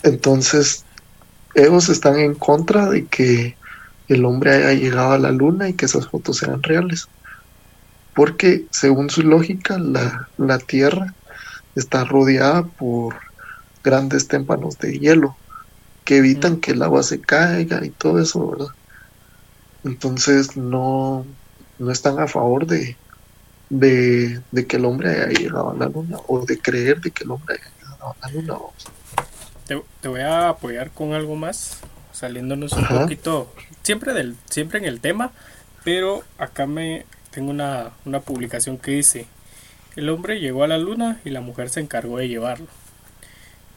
Entonces, 0.04 0.86
ellos 1.56 1.90
están 1.90 2.20
en 2.20 2.36
contra 2.36 2.90
de 2.90 3.06
que 3.06 3.58
el 4.08 4.26
hombre 4.26 4.54
haya 4.54 4.74
llegado 4.74 5.14
a 5.14 5.20
la 5.20 5.32
luna 5.32 5.70
y 5.70 5.74
que 5.74 5.86
esas 5.86 6.08
fotos 6.08 6.38
sean 6.38 6.64
reales. 6.64 7.08
Porque, 8.16 8.66
según 8.72 9.10
su 9.10 9.24
lógica, 9.24 9.78
la, 9.78 10.30
la 10.38 10.58
Tierra 10.60 11.14
está 11.76 12.04
rodeada 12.06 12.64
por 12.64 13.16
grandes 13.84 14.28
témpanos 14.28 14.78
de 14.78 15.00
hielo 15.00 15.36
que 16.04 16.18
evitan 16.18 16.58
que 16.58 16.72
el 16.72 16.82
agua 16.82 17.04
se 17.04 17.22
caiga 17.22 17.86
y 17.86 17.90
todo 17.90 18.20
eso, 18.20 18.50
¿verdad? 18.50 18.74
Entonces 19.84 20.58
no, 20.58 21.26
no 21.78 21.92
están 21.92 22.20
a 22.20 22.28
favor 22.28 22.66
de, 22.66 22.96
de, 23.70 24.42
que 24.68 24.78
el 24.78 24.86
hombre 24.86 25.12
haya 25.12 25.28
llegado 25.28 25.72
a 25.72 25.76
la 25.76 25.88
luna 25.88 26.18
o 26.28 26.46
de 26.46 26.60
creer 26.60 27.02
de 27.02 27.12
que 27.12 27.24
el 27.24 27.32
hombre 27.32 27.56
haya 27.56 27.72
llegado 27.80 28.16
a 28.22 28.28
la 28.28 28.34
luna. 28.34 28.56
Te, 29.66 29.82
te 30.02 30.08
voy 30.08 30.22
a 30.22 30.50
apoyar 30.50 30.92
con 30.92 31.14
algo 31.14 31.36
más, 31.36 31.80
saliéndonos 32.12 32.74
un 32.74 32.88
poquito, 32.88 33.54
siempre, 33.84 34.14
del, 34.14 34.36
siempre 34.50 34.80
en 34.80 34.86
el 34.86 35.00
tema, 35.00 35.32
pero 35.84 36.24
acá 36.38 36.66
me 36.66 37.06
tengo 37.32 37.52
una, 37.52 37.92
una 38.06 38.20
publicación 38.20 38.78
que 38.78 38.92
dice, 38.92 39.28
el 39.96 40.10
hombre 40.10 40.40
llegó 40.40 40.64
a 40.64 40.68
la 40.68 40.78
luna 40.78 41.20
y 41.24 41.30
la 41.30 41.42
mujer 41.42 41.70
se 41.70 41.80
encargó 41.80 42.18
de 42.18 42.28
llevarlo. 42.28 42.68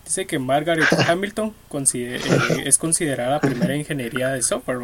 Dice 0.04 0.26
que 0.26 0.38
Margaret 0.38 0.86
Hamilton 1.08 1.54
eh, 1.94 2.20
es 2.64 2.78
considerada 2.78 3.32
la 3.32 3.40
primera 3.40 3.76
ingeniería 3.76 4.28
de 4.28 4.42
software 4.42 4.78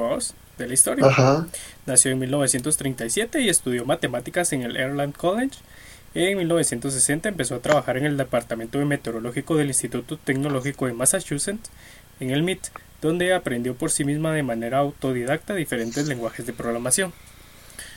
de 0.59 0.67
la 0.67 0.75
historia. 0.75 1.07
Nació 1.87 2.13
en 2.13 2.19
1937 2.21 3.41
y 3.41 3.49
estudió 3.49 3.85
matemáticas 3.85 4.53
en 4.53 4.63
el 4.63 4.77
Airland 4.77 5.15
College. 5.15 5.59
En 6.15 6.39
1960 6.39 7.29
empezó 7.29 7.57
a 7.57 7.61
trabajar 7.61 7.97
en 7.97 8.07
el 8.07 8.17
Departamento 8.17 8.79
de 8.79 8.85
Meteorológico 8.85 9.57
del 9.57 9.69
Instituto 9.69 10.17
Tecnológico 10.17 10.87
de 10.87 10.95
Massachusetts, 10.95 11.71
en 12.21 12.31
el 12.31 12.43
MIT, 12.43 12.69
donde 13.03 13.35
aprendió 13.35 13.75
por 13.75 13.91
sí 13.91 14.05
misma 14.05 14.33
de 14.33 14.43
manera 14.43 14.79
autodidacta 14.79 15.55
diferentes 15.55 16.09
lenguajes 16.09 16.47
de 16.47 16.53
programación. 16.53 17.13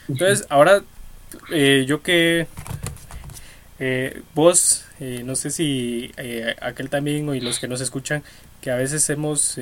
Entonces, 0.07 0.45
ahora 0.49 0.83
eh, 1.51 1.85
yo 1.87 2.01
que 2.01 2.47
eh, 3.79 4.21
vos, 4.35 4.85
eh, 5.01 5.23
no 5.25 5.35
sé 5.35 5.49
si 5.49 6.11
eh, 6.15 6.55
aquel 6.61 6.89
también 6.89 7.33
y 7.33 7.41
los 7.41 7.59
que 7.59 7.67
nos 7.67 7.81
escuchan, 7.81 8.23
que 8.61 8.71
a 8.71 8.75
veces 8.75 9.09
hemos, 9.09 9.55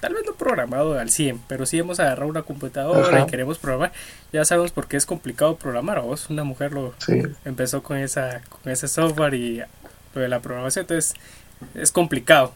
tal 0.00 0.14
vez 0.14 0.24
no 0.26 0.34
programado 0.34 0.98
al 0.98 1.10
100, 1.10 1.40
pero 1.46 1.64
sí 1.64 1.78
hemos 1.78 2.00
agarrado 2.00 2.28
una 2.28 2.42
computadora 2.42 3.22
y 3.22 3.26
queremos 3.30 3.58
programar, 3.58 3.92
ya 4.32 4.44
sabemos 4.44 4.72
por 4.72 4.88
qué 4.88 4.96
es 4.96 5.06
complicado 5.06 5.56
programar. 5.56 5.98
A 5.98 6.00
vos, 6.00 6.28
una 6.28 6.42
mujer 6.42 6.72
lo 6.72 6.92
empezó 7.44 7.82
con, 7.82 7.98
esa, 7.98 8.42
con 8.48 8.72
ese 8.72 8.88
software 8.88 9.34
y 9.34 9.62
lo 10.14 10.20
de 10.20 10.28
la 10.28 10.40
programación, 10.40 10.82
entonces 10.82 11.14
es 11.74 11.92
complicado. 11.92 12.52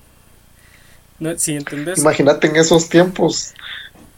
No, 1.21 1.39
si 1.39 1.55
entendés. 1.55 2.01
Imagínate 2.01 2.49
en 2.49 2.57
esos 2.57 2.89
tiempos, 2.89 3.55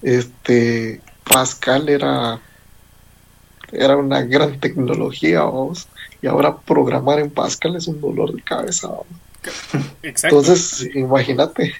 este 0.00 1.02
Pascal 1.24 1.88
era 1.88 2.40
era 3.72 3.96
una 3.96 4.22
gran 4.22 4.60
tecnología, 4.60 5.42
vos 5.42 5.88
y 6.22 6.26
ahora 6.26 6.56
programar 6.56 7.18
en 7.20 7.30
Pascal 7.30 7.76
es 7.76 7.86
un 7.88 8.00
dolor 8.00 8.34
de 8.34 8.42
cabeza. 8.42 8.90
Exacto. 10.02 10.38
Entonces, 10.38 10.90
imagínate. 10.94 11.74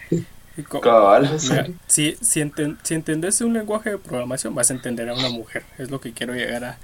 si, 1.87 2.17
si, 2.21 2.41
enten, 2.41 2.79
un 3.41 3.53
lenguaje 3.53 3.91
de 3.91 3.99
programación, 3.99 4.55
vas 4.55 4.71
a 4.71 4.75
entender 4.75 5.09
a 5.09 5.15
una 5.15 5.29
mujer. 5.29 5.65
Es 5.79 5.91
lo 5.91 6.01
que 6.01 6.13
quiero 6.13 6.35
llegar 6.35 6.65
a, 6.65 6.79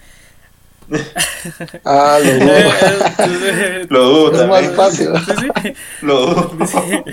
ah, 1.84 2.18
lo 2.22 2.32
dudo. 2.34 3.86
lo 3.88 4.08
dudo. 4.08 4.42
Es 4.42 4.48
más 4.48 4.76
fácil. 4.76 5.08
Lo 6.02 6.26
dudo. 6.26 7.04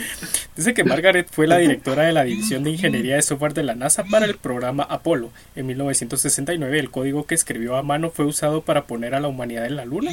Dice, 0.56 0.74
que 0.74 0.84
Margaret 0.84 1.28
fue 1.32 1.48
la 1.48 1.58
directora 1.58 2.04
de 2.04 2.14
la 2.14 2.24
División 2.24 2.64
de 2.64 2.72
Ingeniería 2.72 3.16
de 3.16 3.22
Software 3.22 3.54
de 3.54 3.64
la 3.64 3.76
NASA 3.76 4.04
para 4.04 4.26
el 4.26 4.36
programa 4.36 4.84
Apolo. 4.84 5.32
En 5.56 5.68
1969, 5.68 6.80
el 6.80 6.90
código 6.90 7.26
que 7.26 7.36
escribió 7.36 7.78
a 7.78 7.84
mano 7.84 8.10
fue 8.10 8.26
usado 8.26 8.62
para 8.62 8.84
poner 8.84 9.16
a 9.16 9.20
la 9.20 9.28
humanidad 9.28 9.66
en 9.66 9.76
la 9.76 9.86
Luna. 9.86 10.12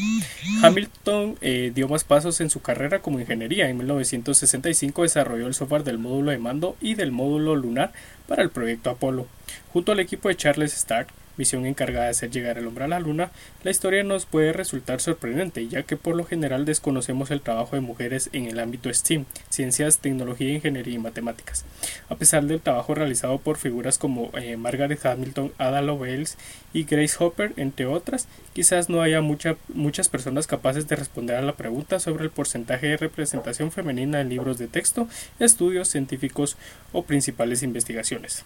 Hamilton 0.63 1.37
eh, 1.41 1.73
dio 1.75 1.89
más 1.89 2.05
pasos 2.05 2.41
en 2.41 2.51
su 2.51 2.61
carrera 2.61 3.01
como 3.01 3.21
ingeniería. 3.21 3.69
En 3.69 3.79
1965 3.79 5.03
desarrolló 5.03 5.47
el 5.47 5.55
software 5.55 5.85
del 5.85 5.99
módulo 5.99 6.31
de 6.31 6.39
mando 6.39 6.77
y 6.81 6.95
del 6.95 7.13
módulo 7.13 7.57
lunar 7.57 7.93
para 8.27 8.43
el 8.43 8.51
proyecto 8.51 8.91
Apolo. 8.91 9.27
Junto 9.73 9.93
al 9.93 10.01
equipo 10.01 10.29
de 10.29 10.37
Charles 10.37 10.75
Stark, 10.75 11.09
misión 11.37 11.67
encargada 11.67 12.05
de 12.05 12.11
hacer 12.11 12.31
llegar 12.31 12.59
el 12.59 12.67
hombre 12.67 12.85
a 12.85 12.89
la 12.89 13.01
luna, 13.01 13.31
la 13.63 13.71
historia 13.71 14.05
nos 14.05 14.27
puede 14.27 14.53
resultar 14.53 15.01
sorprendente, 15.01 15.67
ya 15.69 15.83
que 15.83 15.97
por 15.97 16.17
lo 16.17 16.25
general 16.25 16.65
desconocemos 16.65 17.31
el 17.31 17.41
trabajo 17.41 17.77
de 17.77 17.83
mujeres 17.83 18.31
en 18.33 18.47
el 18.47 18.59
ámbito 18.59 18.93
STEAM, 18.93 19.25
ciencias, 19.49 19.99
tecnología, 19.99 20.53
ingeniería 20.53 20.95
y 20.95 20.99
matemáticas. 20.99 21.65
A 22.09 22.17
pesar 22.17 22.45
del 22.45 22.61
trabajo 22.61 22.95
realizado 22.95 23.39
por 23.39 23.57
figuras 23.57 23.99
como 23.99 24.31
eh, 24.37 24.57
Margaret 24.57 25.05
Hamilton, 25.05 25.53
Ada 25.59 25.83
Lovelace 25.83 26.37
y 26.73 26.85
Grace 26.85 27.17
Hopper, 27.19 27.53
entre 27.57 27.87
otras, 27.87 28.29
quizás 28.53 28.89
no 28.89 29.03
haya 29.03 29.21
muchas 29.21 30.09
personas 30.09 30.47
capaces 30.47 30.89
de 30.89 30.97
responder 30.97 31.37
a 31.37 31.43
la 31.43 31.57
pregunta 31.57 32.01
sobre 32.01 32.25
el 32.25 32.31
porcentaje 32.31 32.87
de 32.87 32.97
representación 32.97 33.73
femenina 33.73 34.21
en 34.21 34.29
libros 34.29 34.59
de 34.59 34.69
texto, 34.69 35.09
estudios 35.39 35.89
científicos 35.89 36.57
o 36.93 37.03
principales 37.03 37.63
investigaciones 37.63 38.45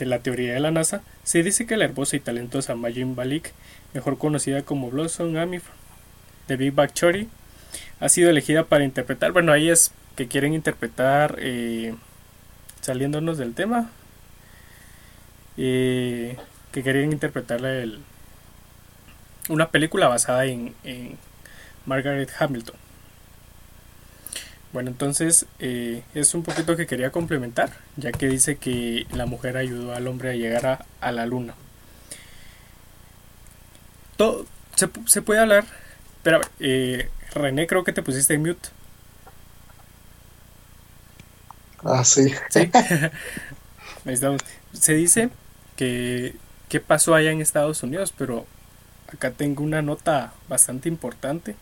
de 0.00 0.06
la 0.06 0.18
teoría 0.20 0.54
de 0.54 0.60
la 0.60 0.70
NASA, 0.70 1.02
se 1.22 1.42
dice 1.42 1.66
que 1.66 1.76
la 1.76 1.84
hermosa 1.84 2.16
y 2.16 2.20
talentosa 2.20 2.74
Majin 2.74 3.14
Balik, 3.14 3.52
mejor 3.94 4.18
conocida 4.18 4.62
como 4.62 4.90
Blossom 4.90 5.36
Amy 5.36 5.60
de 6.48 6.56
Big 6.56 6.72
Bang 6.72 6.92
Theory, 6.92 7.28
ha 8.00 8.08
sido 8.08 8.30
elegida 8.30 8.64
para 8.64 8.84
interpretar, 8.84 9.32
bueno, 9.32 9.52
ahí 9.52 9.68
es 9.68 9.92
que 10.16 10.26
quieren 10.26 10.54
interpretar, 10.54 11.36
eh, 11.38 11.94
saliéndonos 12.80 13.38
del 13.38 13.54
tema, 13.54 13.90
eh, 15.56 16.36
que 16.72 16.82
querían 16.82 17.12
interpretarle 17.12 17.82
el, 17.82 18.00
una 19.48 19.70
película 19.70 20.08
basada 20.08 20.46
en 20.46 20.74
Margaret 21.86 22.30
Hamilton. 22.38 22.89
Bueno, 24.72 24.90
entonces 24.90 25.46
eh, 25.58 26.04
es 26.14 26.34
un 26.34 26.44
poquito 26.44 26.76
que 26.76 26.86
quería 26.86 27.10
complementar, 27.10 27.70
ya 27.96 28.12
que 28.12 28.28
dice 28.28 28.56
que 28.56 29.06
la 29.12 29.26
mujer 29.26 29.56
ayudó 29.56 29.94
al 29.94 30.06
hombre 30.06 30.30
a 30.30 30.34
llegar 30.34 30.86
a, 31.00 31.12
la 31.12 31.26
luna. 31.26 31.54
Todo, 34.16 34.46
se, 34.76 35.22
puede 35.22 35.40
hablar, 35.40 35.64
pero 36.22 36.40
eh, 36.60 37.08
René, 37.34 37.66
creo 37.66 37.82
que 37.82 37.92
te 37.92 38.02
pusiste 38.02 38.34
en 38.34 38.42
mute. 38.42 38.68
Ah, 41.82 42.04
sí. 42.04 42.32
Sí. 42.50 42.70
Se 44.72 44.94
dice 44.94 45.30
que 45.76 46.36
qué 46.68 46.80
pasó 46.80 47.14
allá 47.14 47.32
en 47.32 47.40
Estados 47.40 47.82
Unidos, 47.82 48.14
pero 48.16 48.46
acá 49.12 49.32
tengo 49.32 49.64
una 49.64 49.82
nota 49.82 50.32
bastante 50.48 50.88
importante 50.88 51.56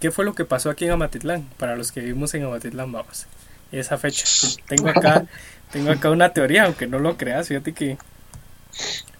¿Qué 0.00 0.10
fue 0.10 0.24
lo 0.24 0.34
que 0.34 0.46
pasó 0.46 0.70
aquí 0.70 0.86
en 0.86 0.92
Amatitlán? 0.92 1.46
Para 1.58 1.76
los 1.76 1.92
que 1.92 2.00
vivimos 2.00 2.32
en 2.32 2.44
Amatitlán, 2.44 2.90
vamos. 2.90 3.26
Esa 3.70 3.98
fecha. 3.98 4.24
Tengo 4.68 4.88
acá, 4.88 5.26
tengo 5.70 5.92
acá 5.92 6.10
una 6.10 6.32
teoría, 6.32 6.64
aunque 6.64 6.88
no 6.88 6.98
lo 6.98 7.16
creas, 7.16 7.46
fíjate 7.46 7.72
que 7.72 7.96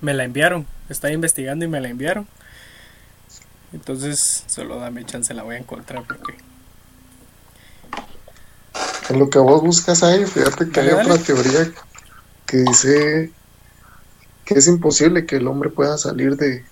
me 0.00 0.14
la 0.14 0.24
enviaron. 0.24 0.66
Estaba 0.88 1.12
investigando 1.12 1.64
y 1.64 1.68
me 1.68 1.80
la 1.80 1.88
enviaron. 1.88 2.26
Entonces, 3.72 4.42
solo 4.48 4.80
dame 4.80 5.04
chance, 5.04 5.32
la 5.32 5.44
voy 5.44 5.54
a 5.54 5.58
encontrar 5.58 6.02
porque. 6.04 6.34
En 9.10 9.18
lo 9.18 9.30
que 9.30 9.38
vos 9.38 9.62
buscas 9.62 10.02
ahí, 10.02 10.24
fíjate 10.24 10.70
que 10.70 10.80
hay 10.80 10.88
otra 10.88 11.18
teoría 11.18 11.70
que 12.46 12.56
dice 12.56 13.30
que 14.44 14.54
es 14.54 14.66
imposible 14.66 15.26
que 15.26 15.36
el 15.36 15.46
hombre 15.46 15.70
pueda 15.70 15.98
salir 15.98 16.36
de, 16.36 16.64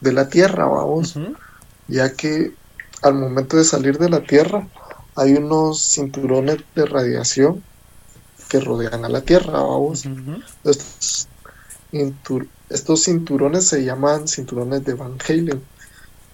de 0.00 0.12
la 0.12 0.28
Tierra, 0.28 0.66
vamos, 0.66 1.14
ya 1.88 2.12
que 2.14 2.52
al 3.02 3.14
momento 3.14 3.56
de 3.56 3.64
salir 3.64 3.98
de 3.98 4.08
la 4.08 4.22
Tierra 4.22 4.66
hay 5.16 5.34
unos 5.34 5.82
cinturones 5.82 6.58
de 6.74 6.86
radiación 6.86 7.62
que 8.48 8.60
rodean 8.60 9.04
a 9.04 9.08
la 9.08 9.22
Tierra, 9.22 9.52
vamos. 9.52 10.04
estos, 10.64 11.28
cinturones 13.02 13.66
se 13.66 13.84
llaman 13.84 14.28
cinturones 14.28 14.84
de 14.84 14.94
Van 14.94 15.18
Halen. 15.26 15.62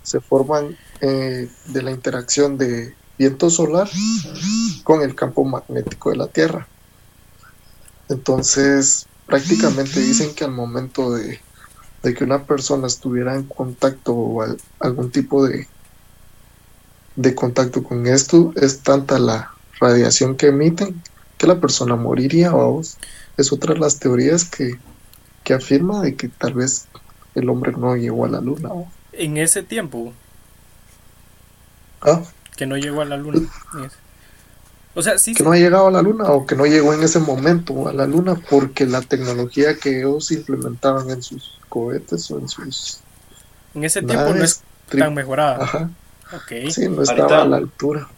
Se 0.03 0.21
forman 0.21 0.77
eh, 1.01 1.51
de 1.67 1.83
la 1.83 1.91
interacción 1.91 2.57
de 2.57 2.95
viento 3.19 3.51
solar 3.51 3.89
con 4.85 5.03
el 5.03 5.15
campo 5.15 5.45
magnético 5.45 6.11
de 6.11 6.17
la 6.17 6.29
Tierra. 6.29 6.69
Entonces, 8.09 9.07
prácticamente 9.27 10.01
dicen 10.01 10.35
que 10.35 10.45
al 10.45 10.53
momento 10.53 11.13
de, 11.13 11.41
que 12.03 12.25
una 12.25 12.45
persona 12.45 12.87
estuviera 12.87 13.35
en 13.35 13.45
contacto 13.45 14.15
o 14.15 14.47
algún 14.79 15.11
tipo 15.11 15.45
de, 15.45 15.67
de 17.17 17.35
contacto 17.35 17.83
con 17.83 18.07
esto 18.07 18.53
es 18.57 18.81
tanta 18.81 19.19
la 19.19 19.51
radiación 19.81 20.37
que 20.37 20.49
emiten 20.49 21.03
que 21.39 21.47
la 21.47 21.61
persona 21.61 21.97
moriría, 21.97 22.51
vamos. 22.51 22.97
Es 23.37 23.53
otra 23.53 23.75
de 23.75 23.81
las 23.81 23.99
teorías 23.99 24.45
que, 24.45 24.79
que 25.45 25.55
afirma 25.55 26.01
de 26.03 26.17
que 26.17 26.29
tal 26.29 26.55
vez 26.55 26.87
el 27.35 27.49
hombre 27.51 27.73
no 27.73 27.97
llegó 27.97 28.25
a 28.25 28.29
la 28.29 28.41
luna. 28.41 28.71
En 29.13 29.37
ese 29.37 29.63
tiempo. 29.63 30.13
¿Ah? 32.01 32.23
Que 32.57 32.67
no 32.67 32.77
llegó 32.77 33.03
a 33.03 33.05
la 33.05 33.17
luna. 33.17 33.49
O 34.95 35.03
sea, 35.03 35.19
sí. 35.19 35.35
Que 35.35 35.43
no 35.43 35.53
ha 35.53 35.57
llegado 35.57 35.89
a 35.89 35.91
la 35.91 36.01
luna 36.01 36.25
o 36.31 36.47
que 36.47 36.57
no 36.57 36.65
llegó 36.65 36.95
en 36.95 37.03
ese 37.03 37.19
momento 37.19 37.89
a 37.89 37.93
la 37.93 38.07
luna 38.07 38.41
porque 38.49 38.87
la 38.87 39.03
tecnología 39.03 39.77
que 39.77 39.99
ellos 39.99 40.31
implementaban 40.31 41.11
en 41.11 41.23
sus 41.23 41.59
cohetes 41.69 42.31
o 42.31 42.39
en 42.39 42.49
sus. 42.49 43.01
En 43.75 43.85
ese 43.85 44.01
tiempo 44.01 44.33
no 44.33 44.43
es 44.43 44.63
tan 44.89 45.13
mejorada. 45.13 45.63
Ajá. 45.63 45.91
Sí, 46.71 46.89
no 46.89 47.03
estaba 47.03 47.43
a 47.43 47.45
la 47.47 47.57
altura. 47.57 48.09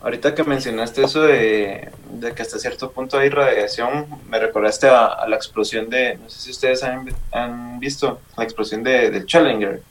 Ahorita 0.00 0.32
que 0.32 0.44
mencionaste 0.44 1.02
eso 1.02 1.22
de, 1.22 1.90
que 2.34 2.42
hasta 2.42 2.58
cierto 2.58 2.92
punto 2.92 3.18
hay 3.18 3.30
radiación, 3.30 4.06
me 4.28 4.38
recordaste 4.38 4.86
a, 4.86 5.26
la 5.26 5.34
explosión 5.34 5.90
de, 5.90 6.16
no 6.18 6.30
sé 6.30 6.40
si 6.40 6.50
ustedes 6.52 6.84
han, 6.84 7.80
visto, 7.80 8.20
la 8.36 8.44
explosión 8.44 8.84
de, 8.84 9.10
del 9.10 9.26
Challenger, 9.26 9.82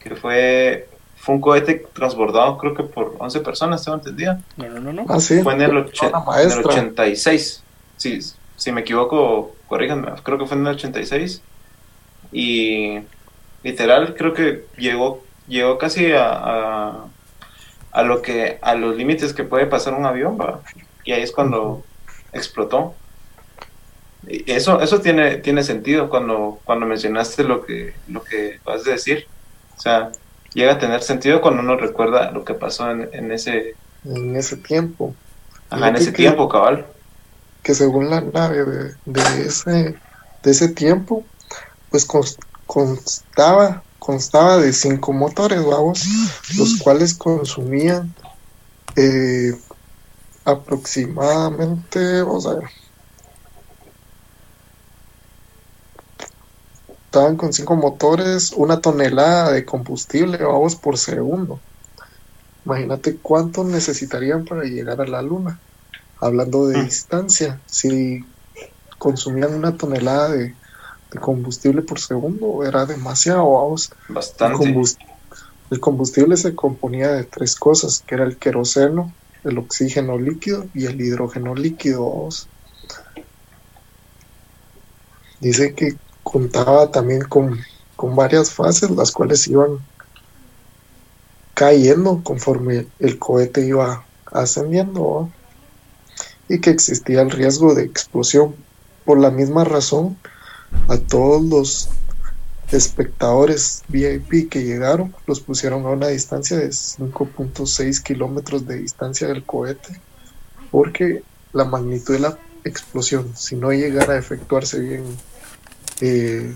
que 0.00 0.16
fue, 0.16 0.88
fue 1.16 1.34
un 1.34 1.40
cohete 1.42 1.86
transbordado 1.92 2.56
creo 2.56 2.74
que 2.74 2.82
por 2.84 3.16
11 3.18 3.40
personas, 3.40 3.84
tengo 3.84 3.98
entendido. 3.98 4.38
No, 4.56 4.68
no, 4.68 4.92
no. 4.92 5.04
Ah, 5.08 5.20
sí. 5.20 5.42
Fue 5.42 5.52
en 5.52 5.60
el, 5.60 5.76
86. 5.76 7.62
si 8.56 8.72
me 8.72 8.80
equivoco, 8.80 9.54
corríganme, 9.66 10.12
creo 10.22 10.38
que 10.38 10.46
fue 10.46 10.56
en 10.56 10.66
el 10.66 10.76
86. 10.76 11.42
Y 12.32 13.00
literal, 13.62 14.14
creo 14.16 14.32
que 14.32 14.64
llegó, 14.78 15.23
llegó 15.46 15.78
casi 15.78 16.12
a, 16.12 16.30
a, 16.32 17.04
a 17.92 18.02
lo 18.02 18.22
que, 18.22 18.58
a 18.62 18.74
los 18.74 18.96
límites 18.96 19.32
que 19.32 19.44
puede 19.44 19.66
pasar 19.66 19.94
un 19.94 20.06
avión, 20.06 20.38
y 21.04 21.12
ahí 21.12 21.22
es 21.22 21.32
cuando 21.32 21.82
explotó. 22.32 22.94
Y 24.26 24.50
Eso, 24.50 24.80
eso 24.80 25.00
tiene, 25.00 25.36
tiene 25.38 25.62
sentido 25.62 26.08
cuando, 26.08 26.60
cuando 26.64 26.86
mencionaste 26.86 27.44
lo 27.44 27.64
que, 27.64 27.94
lo 28.08 28.22
que 28.24 28.58
vas 28.64 28.86
a 28.86 28.90
decir. 28.92 29.26
O 29.76 29.80
sea, 29.80 30.10
llega 30.54 30.72
a 30.72 30.78
tener 30.78 31.02
sentido 31.02 31.40
cuando 31.42 31.60
uno 31.62 31.76
recuerda 31.76 32.30
lo 32.30 32.44
que 32.44 32.54
pasó 32.54 32.90
en, 32.90 33.08
en 33.12 33.32
ese, 33.32 33.74
En 34.04 34.34
ese 34.36 34.56
tiempo. 34.56 35.14
ajá, 35.68 35.88
en 35.88 35.96
ese 35.96 36.06
que- 36.12 36.16
tiempo, 36.16 36.48
cabal. 36.48 36.86
que 37.62 37.74
según 37.74 38.08
la 38.08 38.20
nave 38.22 38.64
de, 38.64 38.94
de 39.04 39.46
ese, 39.46 40.00
de 40.42 40.50
ese 40.50 40.68
tiempo, 40.68 41.24
pues 41.90 42.08
cons- 42.08 42.38
constaba, 42.66 43.82
constaba 44.04 44.58
de 44.58 44.72
cinco 44.74 45.14
motores, 45.14 45.64
vamos, 45.64 46.04
los 46.58 46.78
cuales 46.82 47.14
consumían 47.16 48.14
eh, 48.96 49.52
aproximadamente, 50.44 52.22
vamos 52.22 52.46
a 52.46 52.56
ver, 52.56 52.68
estaban 57.06 57.36
con 57.38 57.52
cinco 57.54 57.76
motores, 57.76 58.52
una 58.52 58.80
tonelada 58.82 59.52
de 59.52 59.64
combustible, 59.64 60.36
vamos, 60.36 60.76
por 60.76 60.98
segundo. 60.98 61.60
Imagínate 62.66 63.20
cuánto 63.22 63.64
necesitarían 63.64 64.44
para 64.44 64.64
llegar 64.64 65.00
a 65.00 65.06
la 65.06 65.22
luna. 65.22 65.62
Hablando 66.20 66.66
de 66.66 66.78
Mm. 66.78 66.84
distancia, 66.84 67.62
si 67.66 68.20
consumían 68.98 69.54
una 69.54 69.76
tonelada 69.78 70.28
de, 70.30 70.56
de 71.14 71.20
combustible 71.20 71.82
por 71.82 72.00
segundo, 72.00 72.64
era 72.64 72.84
demasiado, 72.84 73.52
vamos. 73.52 73.90
El, 74.08 74.14
Bastante. 74.16 74.82
el 75.70 75.80
combustible 75.80 76.36
se 76.36 76.54
componía 76.54 77.12
de 77.12 77.24
tres 77.24 77.54
cosas, 77.54 78.02
que 78.06 78.16
era 78.16 78.24
el 78.24 78.36
queroseno, 78.36 79.12
el 79.44 79.58
oxígeno 79.58 80.18
líquido 80.18 80.66
y 80.74 80.86
el 80.86 81.00
hidrógeno 81.00 81.54
líquido, 81.54 82.10
vamos. 82.10 82.48
Dice 85.40 85.74
que 85.74 85.96
contaba 86.22 86.90
también 86.90 87.22
con, 87.22 87.60
con 87.96 88.16
varias 88.16 88.50
fases, 88.50 88.90
las 88.90 89.12
cuales 89.12 89.46
iban 89.46 89.78
cayendo 91.54 92.22
conforme 92.24 92.86
el 92.98 93.18
cohete 93.18 93.64
iba 93.64 94.04
ascendiendo, 94.32 95.30
y 96.48 96.60
que 96.60 96.70
existía 96.70 97.22
el 97.22 97.30
riesgo 97.30 97.74
de 97.74 97.84
explosión. 97.84 98.56
Por 99.04 99.20
la 99.20 99.30
misma 99.30 99.64
razón, 99.64 100.16
a 100.88 100.98
todos 100.98 101.42
los 101.44 101.90
espectadores 102.72 103.82
VIP 103.88 104.48
que 104.50 104.64
llegaron 104.64 105.14
los 105.26 105.40
pusieron 105.40 105.84
a 105.86 105.90
una 105.90 106.08
distancia 106.08 106.56
de 106.56 106.68
5.6 106.68 108.02
kilómetros 108.02 108.66
de 108.66 108.76
distancia 108.76 109.28
del 109.28 109.44
cohete, 109.44 110.00
porque 110.70 111.22
la 111.52 111.64
magnitud 111.64 112.14
de 112.14 112.20
la 112.20 112.38
explosión, 112.64 113.36
si 113.36 113.56
no 113.56 113.72
llegara 113.72 114.14
a 114.14 114.18
efectuarse 114.18 114.80
bien 114.80 115.04
eh, 116.00 116.54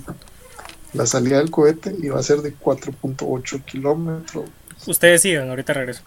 la 0.92 1.06
salida 1.06 1.38
del 1.38 1.50
cohete, 1.50 1.94
iba 2.02 2.18
a 2.18 2.22
ser 2.22 2.38
de 2.38 2.54
4.8 2.54 3.64
kilómetros. 3.64 4.44
Ustedes 4.86 5.22
sigan, 5.22 5.50
ahorita 5.50 5.72
regreso. 5.74 6.02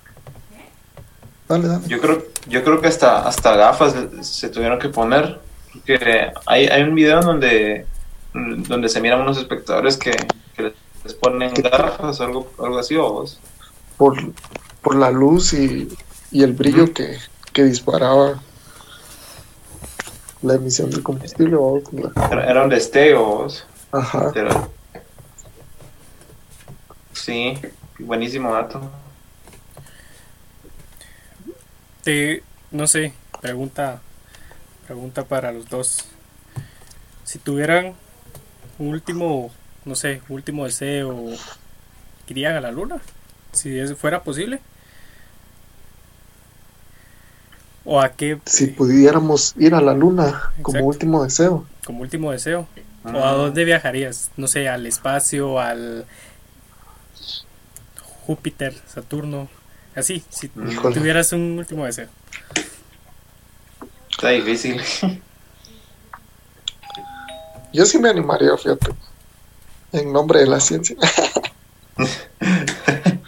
Dale, 1.48 1.68
dale. 1.68 1.88
Yo 1.88 2.00
creo, 2.00 2.26
yo 2.48 2.64
creo 2.64 2.82
que 2.82 2.88
hasta, 2.88 3.28
hasta 3.28 3.56
gafas 3.56 3.94
se 4.22 4.50
tuvieron 4.50 4.80
que 4.80 4.90
poner. 4.90 5.40
Porque 5.72 6.32
hay, 6.46 6.68
hay 6.68 6.84
un 6.84 6.96
video 6.96 7.20
en 7.20 7.26
donde, 7.26 7.86
donde 8.34 8.90
se 8.90 9.02
miran 9.02 9.22
unos 9.22 9.38
espectadores 9.38 9.98
que, 9.98 10.12
que 10.56 10.74
les 11.04 11.14
ponen 11.14 11.54
gafas 11.54 12.20
o 12.20 12.24
algo, 12.24 12.52
algo 12.60 12.80
así, 12.80 12.96
o 12.96 13.12
vos. 13.12 13.40
por, 13.98 14.16
por 14.82 14.96
la 14.96 15.12
luz 15.12 15.54
y, 15.54 15.90
y 16.32 16.44
el 16.44 16.54
brillo 16.54 16.94
que, 16.94 17.18
que 17.54 17.64
disparaba 17.64 18.42
la 20.42 20.56
emisión 20.56 20.90
del 20.90 21.04
combustible. 21.04 21.58
la- 21.92 22.28
Era, 22.32 22.50
era 22.50 22.64
un 22.64 22.70
destello, 22.70 23.24
vos. 23.24 23.66
Ajá. 23.92 24.32
Pero- 24.34 24.72
Sí, 27.14 27.54
buenísimo 28.00 28.52
dato. 28.54 28.82
Te, 32.04 32.42
no 32.72 32.88
sé, 32.88 33.14
pregunta, 33.42 34.02
pregunta 34.88 35.26
para 35.26 35.52
los 35.52 35.70
dos. 35.70 36.06
Si 37.24 37.38
tuvieran 37.38 37.94
último, 38.90 39.52
no 39.86 39.96
sé, 39.96 40.22
último 40.30 40.66
deseo, 40.66 41.30
¿irían 42.28 42.56
a 42.56 42.62
la 42.62 42.72
luna? 42.72 43.02
Si 43.52 43.78
eso 43.78 43.96
fuera 43.96 44.24
posible. 44.24 44.60
¿O 47.84 48.00
a 48.00 48.10
qué? 48.10 48.40
Si 48.46 48.68
pudiéramos 48.68 49.56
ir 49.58 49.74
a 49.74 49.82
la 49.82 49.94
luna 49.94 50.52
como 50.62 50.78
Exacto. 50.78 50.86
último 50.88 51.24
deseo, 51.24 51.66
como 51.86 52.02
último 52.02 52.32
deseo. 52.32 52.68
¿O 53.04 53.24
a 53.26 53.32
dónde 53.32 53.66
viajarías? 53.66 54.30
No 54.38 54.48
sé, 54.48 54.70
al 54.70 54.86
espacio, 54.86 55.60
al 55.60 56.06
Júpiter, 58.28 58.76
Saturno, 58.88 59.50
así, 59.96 60.24
si 60.30 60.52
Híjole. 60.70 60.96
tuvieras 60.96 61.34
un 61.34 61.58
último 61.58 61.86
deseo. 61.86 62.08
Está 64.12 64.30
difícil. 64.30 64.80
yo 67.74 67.86
sí 67.86 68.00
me 68.00 68.10
animaría, 68.10 68.58
fíjate, 68.58 68.92
en 69.94 70.12
nombre 70.12 70.40
de 70.40 70.48
la 70.48 70.60
ciencia. 70.60 70.96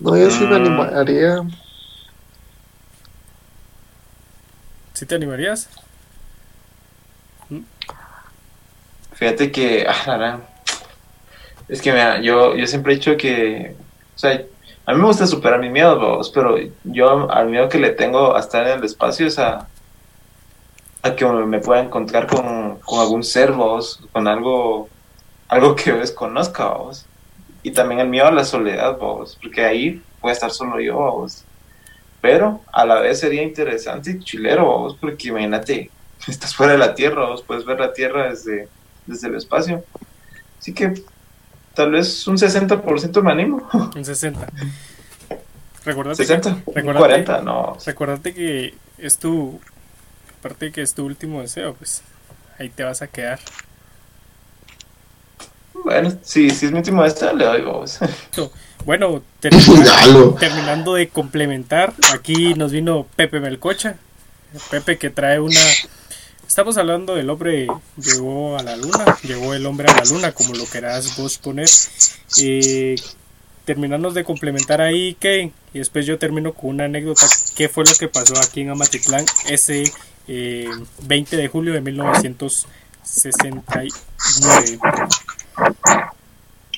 no, 0.00 0.16
yo 0.16 0.30
sí 0.30 0.46
me 0.46 0.58
Mm. 0.58 0.66
animaría. 0.66 1.42
¿Sí 4.94 5.06
te 5.06 5.14
animarías? 5.14 5.68
Fíjate 9.12 9.50
que, 9.52 9.86
ah, 9.88 10.40
es 11.68 11.80
que 11.80 11.92
mira, 11.92 12.20
yo, 12.20 12.54
yo 12.56 12.66
siempre 12.66 12.92
he 12.92 12.96
dicho 12.96 13.16
que, 13.16 13.76
o 14.14 14.18
sea, 14.18 14.44
a 14.86 14.92
mí 14.92 15.00
me 15.00 15.06
gusta 15.06 15.26
superar 15.26 15.60
mis 15.60 15.70
miedos, 15.70 16.30
pero 16.34 16.56
yo 16.84 17.30
al 17.30 17.48
miedo 17.48 17.68
que 17.68 17.78
le 17.78 17.90
tengo 17.90 18.36
a 18.36 18.40
estar 18.40 18.66
en 18.66 18.78
el 18.78 18.84
espacio 18.84 19.26
es 19.26 19.38
a, 19.38 19.66
a 21.02 21.16
que 21.16 21.24
me 21.26 21.60
pueda 21.60 21.80
encontrar 21.80 22.26
con, 22.26 22.73
con 22.84 23.00
algún 23.00 23.22
ser, 23.24 23.52
vos, 23.52 24.00
con 24.12 24.28
algo, 24.28 24.88
algo 25.48 25.74
que 25.74 25.90
yo 25.90 25.98
desconozca, 25.98 26.66
vos. 26.68 27.06
Y 27.62 27.70
también 27.70 28.00
el 28.00 28.08
miedo 28.08 28.26
a 28.26 28.32
la 28.32 28.44
soledad, 28.44 28.98
vos, 28.98 29.38
porque 29.40 29.64
ahí 29.64 30.02
puede 30.20 30.34
estar 30.34 30.50
solo 30.50 30.80
yo, 30.80 30.94
vos. 30.96 31.44
Pero 32.20 32.60
a 32.72 32.84
la 32.86 33.00
vez 33.00 33.20
sería 33.20 33.42
interesante 33.42 34.12
y 34.12 34.18
chilero, 34.20 34.64
vos, 34.66 34.96
porque 35.00 35.28
imagínate, 35.28 35.90
estás 36.28 36.54
fuera 36.54 36.72
de 36.72 36.78
la 36.78 36.94
Tierra, 36.94 37.26
vos 37.26 37.42
puedes 37.42 37.64
ver 37.64 37.80
la 37.80 37.92
Tierra 37.92 38.28
desde, 38.30 38.68
desde 39.06 39.28
el 39.28 39.34
espacio. 39.36 39.84
Así 40.58 40.72
que 40.72 40.94
tal 41.74 41.90
vez 41.90 42.26
un 42.26 42.36
60% 42.36 43.22
me 43.22 43.32
animo. 43.32 43.68
Un 43.96 44.04
60. 44.04 44.46
Recuérdate, 45.84 46.16
60, 46.24 46.48
un 46.48 46.74
Recuérdate- 46.74 46.98
40, 46.98 47.40
no. 47.42 47.76
recuérdate 47.84 48.32
que 48.32 48.74
es 48.96 49.18
tu, 49.18 49.60
aparte 50.38 50.66
de 50.66 50.72
que 50.72 50.80
es 50.80 50.94
tu 50.94 51.04
último 51.04 51.42
deseo, 51.42 51.74
pues 51.74 52.02
ahí 52.58 52.68
te 52.68 52.84
vas 52.84 53.02
a 53.02 53.06
quedar. 53.06 53.38
Bueno, 55.84 56.16
sí, 56.22 56.50
si 56.50 56.66
es 56.66 56.72
mi 56.72 56.78
último 56.78 57.04
este, 57.04 57.34
le 57.34 57.44
doy 57.44 57.62
vos. 57.62 57.98
Bueno, 58.84 59.22
terminando 59.40 60.94
de 60.94 61.08
complementar, 61.08 61.92
aquí 62.12 62.54
nos 62.54 62.72
vino 62.72 63.06
Pepe 63.16 63.40
Melcocha. 63.40 63.96
Pepe 64.70 64.98
que 64.98 65.10
trae 65.10 65.40
una... 65.40 65.60
Estamos 66.46 66.76
hablando 66.76 67.16
del 67.16 67.28
hombre 67.30 67.66
llegó 67.96 68.56
a 68.56 68.62
la 68.62 68.76
luna, 68.76 69.16
llegó 69.22 69.54
el 69.54 69.66
hombre 69.66 69.88
a 69.90 69.96
la 69.96 70.04
luna, 70.04 70.32
como 70.32 70.54
lo 70.54 70.66
querás 70.66 71.16
vos 71.16 71.38
poner. 71.38 71.68
Eh, 72.40 72.94
terminamos 73.64 74.14
de 74.14 74.24
complementar 74.24 74.80
ahí, 74.80 75.16
Kevin, 75.18 75.52
y 75.72 75.78
después 75.78 76.06
yo 76.06 76.18
termino 76.18 76.52
con 76.52 76.70
una 76.70 76.84
anécdota. 76.84 77.26
¿Qué 77.56 77.68
fue 77.68 77.84
lo 77.84 77.94
que 77.94 78.08
pasó 78.08 78.34
aquí 78.38 78.60
en 78.60 78.70
Amatitlán 78.70 79.24
ese 79.48 79.84
eh, 80.28 80.68
20 81.02 81.36
de 81.36 81.48
julio 81.48 81.72
de 81.72 81.80
1969? 81.80 83.88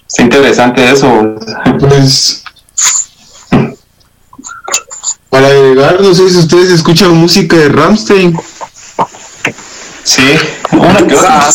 Es 0.09 0.19
interesante 0.19 0.91
eso. 0.91 1.37
Pues. 1.81 2.43
Para 5.31 5.49
agregar, 5.49 6.01
no 6.01 6.15
sé 6.15 6.31
si 6.31 6.39
ustedes 6.39 6.71
escuchan 6.71 7.17
música 7.17 7.57
de 7.57 7.69
Ramstein. 7.69 8.39
Sí, 10.05 10.23
una 10.73 11.07
que 11.07 11.17
otra. 11.17 11.51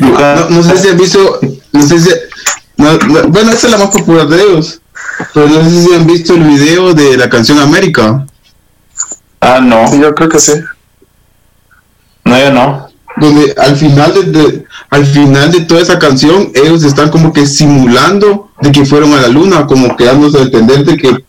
No, 0.00 0.50
no 0.50 0.62
sé 0.62 0.78
si 0.78 0.88
han 0.88 0.96
visto. 0.96 1.40
No 1.72 1.86
sé 1.86 2.00
si. 2.00 2.10
no, 2.76 2.96
no, 2.96 3.28
bueno, 3.28 3.52
esta 3.52 3.66
es 3.66 3.72
la 3.72 3.78
más 3.78 3.90
popular 3.90 4.26
de 4.26 4.42
ellos. 4.42 4.80
Pero 5.32 5.48
no 5.48 5.70
sé 5.70 5.84
si 5.84 5.94
han 5.94 6.06
visto 6.06 6.34
el 6.34 6.42
video 6.42 6.94
de 6.94 7.16
la 7.16 7.28
canción 7.28 7.58
América. 7.58 8.26
Ah, 9.46 9.60
no. 9.60 9.86
Sí, 9.88 10.00
yo 10.00 10.14
creo 10.14 10.28
que 10.28 10.38
sí. 10.40 10.52
No, 12.24 12.38
yo 12.38 12.50
no. 12.52 12.88
Donde 13.16 13.54
al 13.58 13.76
final 13.76 14.12
de, 14.14 14.22
de- 14.24 14.64
al 14.90 15.04
final 15.06 15.50
de 15.52 15.60
toda 15.62 15.80
esa 15.80 15.98
canción 15.98 16.50
ellos 16.54 16.82
están 16.82 17.10
como 17.10 17.32
que 17.32 17.46
simulando 17.46 18.50
de 18.60 18.72
que 18.72 18.84
fueron 18.84 19.12
a 19.12 19.20
la 19.22 19.28
luna, 19.28 19.66
como 19.66 19.96
que 19.96 20.04
dándose 20.04 20.38
a 20.38 20.42
entender 20.42 20.84
de 20.84 20.96
que 20.96 21.24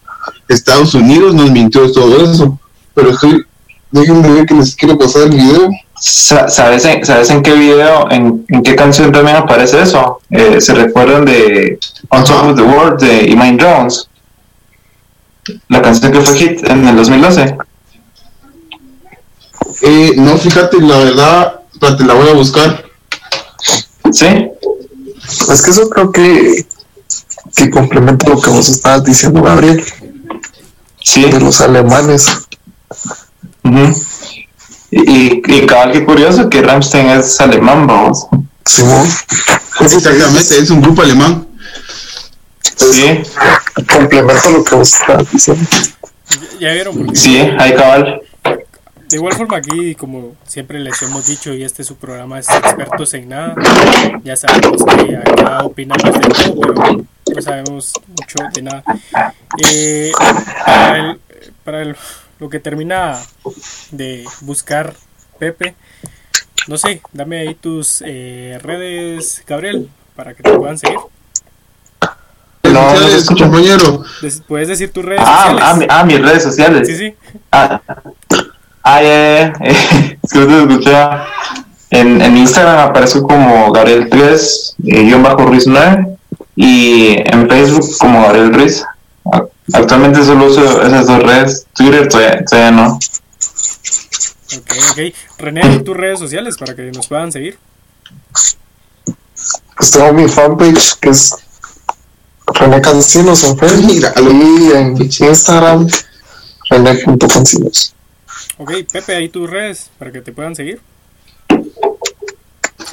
Estados 0.48 0.94
Unidos 0.96 1.34
nos 1.36 1.52
mintió 1.52 1.92
todo 1.92 2.24
eso. 2.32 2.60
Pero 2.94 3.10
estoy, 3.12 3.44
déjenme 3.92 4.32
ver 4.32 4.46
que 4.46 4.54
les 4.56 4.76
quiero 4.76 4.98
pasar 4.98 5.24
el 5.24 5.30
video. 5.32 5.70
Sa- 6.00 6.48
¿Sabes 6.50 6.86
en, 6.86 7.06
¿Sabes 7.06 7.30
en 7.30 7.42
qué 7.44 7.54
video, 7.54 8.10
en, 8.12 8.46
en 8.50 8.64
qué 8.64 8.76
canción 8.76 9.12
también 9.12 9.38
aparece 9.38 9.82
eso? 9.82 10.22
Eh, 10.32 10.60
¿Se 10.62 10.74
recuerdan 10.74 11.26
de 11.26 11.78
On 12.10 12.24
Top 12.24 12.50
of 12.50 12.56
the 12.56 12.62
World 12.64 13.00
de 13.02 13.30
Imagine 13.30 13.58
Jones? 13.62 14.10
La 15.70 15.82
canción 15.82 16.12
que 16.12 16.22
fue 16.22 16.38
hit 16.38 16.64
en 16.70 16.88
el 16.88 16.96
2012. 16.96 17.58
Eh, 19.82 20.14
no, 20.16 20.38
fíjate, 20.38 20.80
la 20.82 20.98
verdad, 20.98 21.60
espérate, 21.74 22.04
la 22.06 22.14
voy 22.14 22.30
a 22.30 22.34
buscar. 22.34 22.86
¿Sí? 24.12 24.28
Es 25.52 25.62
que 25.62 25.72
eso 25.72 25.90
creo 25.90 26.12
que, 26.12 26.66
que 27.56 27.70
complementa 27.70 28.30
lo 28.30 28.40
que 28.40 28.50
vos 28.50 28.70
estabas 28.70 29.04
diciendo, 29.04 29.42
Gabriel, 29.42 29.84
Sí. 31.02 31.24
de 31.26 31.40
los 31.40 31.62
alemanes. 31.62 32.28
Y, 34.92 35.42
y 35.46 35.66
cabal, 35.66 35.92
qué 35.92 36.06
curioso 36.06 36.50
que 36.50 36.62
Rammstein 36.62 37.08
es 37.10 37.40
alemán, 37.42 37.86
vamos. 37.88 38.28
Que 38.64 39.84
Exactamente, 39.86 40.58
es 40.60 40.70
un 40.70 40.82
grupo 40.82 41.02
alemán. 41.02 41.48
Sí, 42.78 43.22
complementa 43.92 44.50
lo 44.50 44.64
que 44.64 44.76
vos 44.76 44.94
estabas 44.94 45.30
diciendo. 45.32 45.64
Ya- 45.72 46.60
Ya 46.60 46.74
vieron, 46.74 47.16
sí, 47.16 47.38
hay 47.60 47.76
cabal. 47.76 48.22
De 49.16 49.20
igual 49.20 49.34
forma 49.34 49.56
aquí, 49.56 49.96
como 49.96 50.36
siempre 50.46 50.78
les 50.78 51.02
hemos 51.02 51.26
dicho, 51.26 51.54
y 51.54 51.64
este 51.64 51.86
su 51.86 51.96
programa 51.96 52.38
es 52.38 52.50
expertos 52.50 53.14
en 53.14 53.30
nada, 53.30 53.56
ya 54.26 54.36
sabemos 54.36 54.84
que 54.84 55.16
acá 55.16 55.60
opinamos 55.64 56.04
de 56.20 56.20
todo, 56.20 56.60
pero 56.60 57.06
no 57.34 57.42
sabemos 57.42 57.94
mucho 58.10 58.36
de 58.54 58.62
nada. 58.62 58.84
Eh, 59.64 60.12
para 60.66 60.98
el- 61.00 61.20
para 61.64 61.82
el- 61.82 61.96
lo 62.40 62.50
que 62.50 62.60
termina 62.60 63.18
de 63.92 64.26
buscar 64.42 64.94
Pepe, 65.40 65.76
no 66.68 66.78
sé, 66.78 67.02
dame 67.14 67.40
ahí 67.40 67.56
tus 67.56 68.04
eh, 68.06 68.60
redes, 68.62 69.44
Gabriel, 69.48 69.90
para 70.14 70.34
que 70.34 70.44
te 70.44 70.52
puedan 70.52 70.78
seguir. 70.78 71.00
No, 72.64 72.72
no 72.94 73.08
escucha. 73.08 73.46
compañero. 73.46 74.04
Des- 74.22 74.42
Puedes 74.42 74.68
decir 74.68 74.92
tus 74.92 75.06
redes 75.06 75.22
Ah, 75.24 75.44
sociales. 75.52 75.64
ah, 75.66 75.74
mi- 75.76 75.86
ah, 75.90 76.04
mis 76.04 76.22
redes 76.22 76.44
sociales. 76.44 76.88
Sí, 76.88 76.98
sí. 76.98 77.16
Ah, 77.52 77.80
ah, 78.86 79.02
ya, 79.02 79.10
ya, 79.10 79.54
ya. 79.60 80.18
Es 80.24 80.32
que 80.32 80.40
no 80.40 80.68
te 80.68 80.74
escuchaba. 80.74 81.28
En, 81.92 82.22
en 82.22 82.38
Instagram 82.38 82.90
aparezco 82.90 83.24
como 83.28 83.72
Gabriel3, 83.74 84.76
eh, 84.86 85.04
guion 85.04 85.24
bajo 85.24 85.46
Ruiz 85.46 85.68
9, 85.68 86.18
y 86.56 87.16
en 87.18 87.50
Facebook 87.50 87.98
como 88.00 88.22
Gabriel 88.24 88.54
Ruiz. 88.54 88.84
Actualmente 89.74 90.24
solo 90.24 90.46
uso 90.46 90.82
esas 90.82 91.08
dos 91.08 91.24
redes. 91.24 91.66
Twitter 91.74 92.08
todavía, 92.08 92.44
todavía 92.46 92.72
no. 92.72 92.94
Ok, 94.58 94.72
ok. 94.92 95.00
René, 95.38 95.80
tus 95.80 95.98
redes 95.98 96.20
sociales 96.20 96.56
para 96.58 96.76
que 96.76 96.92
nos 96.92 97.08
puedan 97.08 97.32
seguir. 97.32 97.58
Pues 99.76 99.92
tengo 99.92 100.14
mi 100.14 100.28
fanpage 100.28 101.00
que 101.02 101.10
es 101.10 101.36
René 102.54 102.82
Cancinos 102.82 103.44
en 103.44 103.58
Facebook 103.58 104.14
y 104.18 104.72
en 104.72 105.02
Instagram 105.02 105.88
René.cancinos. 106.70 107.95
Ok, 108.58 108.72
Pepe, 108.92 109.16
ahí 109.16 109.30
tus 109.30 109.50
redes 109.50 109.90
para 110.00 110.12
que 110.12 110.22
te 110.22 110.32
puedan 110.32 110.56
seguir. 110.56 110.80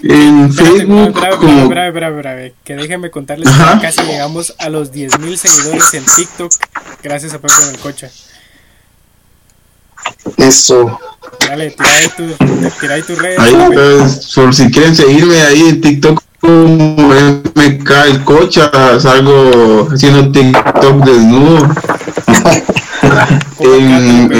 En 0.02 0.52
Facebook, 0.52 1.08
espera, 1.08 1.36
como 1.36 1.62
espera, 1.62 1.88
espera, 1.88 2.08
espera, 2.08 2.54
que 2.64 2.74
déjenme 2.74 3.10
contarles 3.10 3.48
Ajá. 3.48 3.76
que 3.76 3.82
casi 3.82 4.02
llegamos 4.02 4.54
a 4.58 4.68
los 4.68 4.92
10.000 4.92 5.36
seguidores 5.36 5.94
en 5.94 6.04
TikTok 6.04 6.52
gracias 7.02 7.34
a 7.34 7.38
Pepe 7.40 7.54
en 7.68 7.74
el 7.74 7.78
coche. 7.78 8.10
Eso. 10.36 10.98
Dale, 11.48 11.70
tira 11.70 11.88
ahí, 11.96 12.08
tu, 12.16 12.24
tira 12.80 12.94
ahí 12.94 13.02
tus 13.02 13.18
redes. 13.18 13.38
Ahí, 13.38 13.54
pues, 13.72 14.32
por 14.34 14.54
si 14.54 14.70
quieren 14.70 14.96
seguirme 14.96 15.40
ahí 15.42 15.68
en 15.68 15.80
TikTok 15.80 16.22
como 16.40 17.14
MK 17.54 17.90
el 18.06 18.24
Cocha, 18.24 18.70
salgo 18.98 19.88
haciendo 19.92 20.32
TikTok 20.32 21.04
desnudo. 21.04 21.68
Como 23.56 23.72
En, 23.72 24.30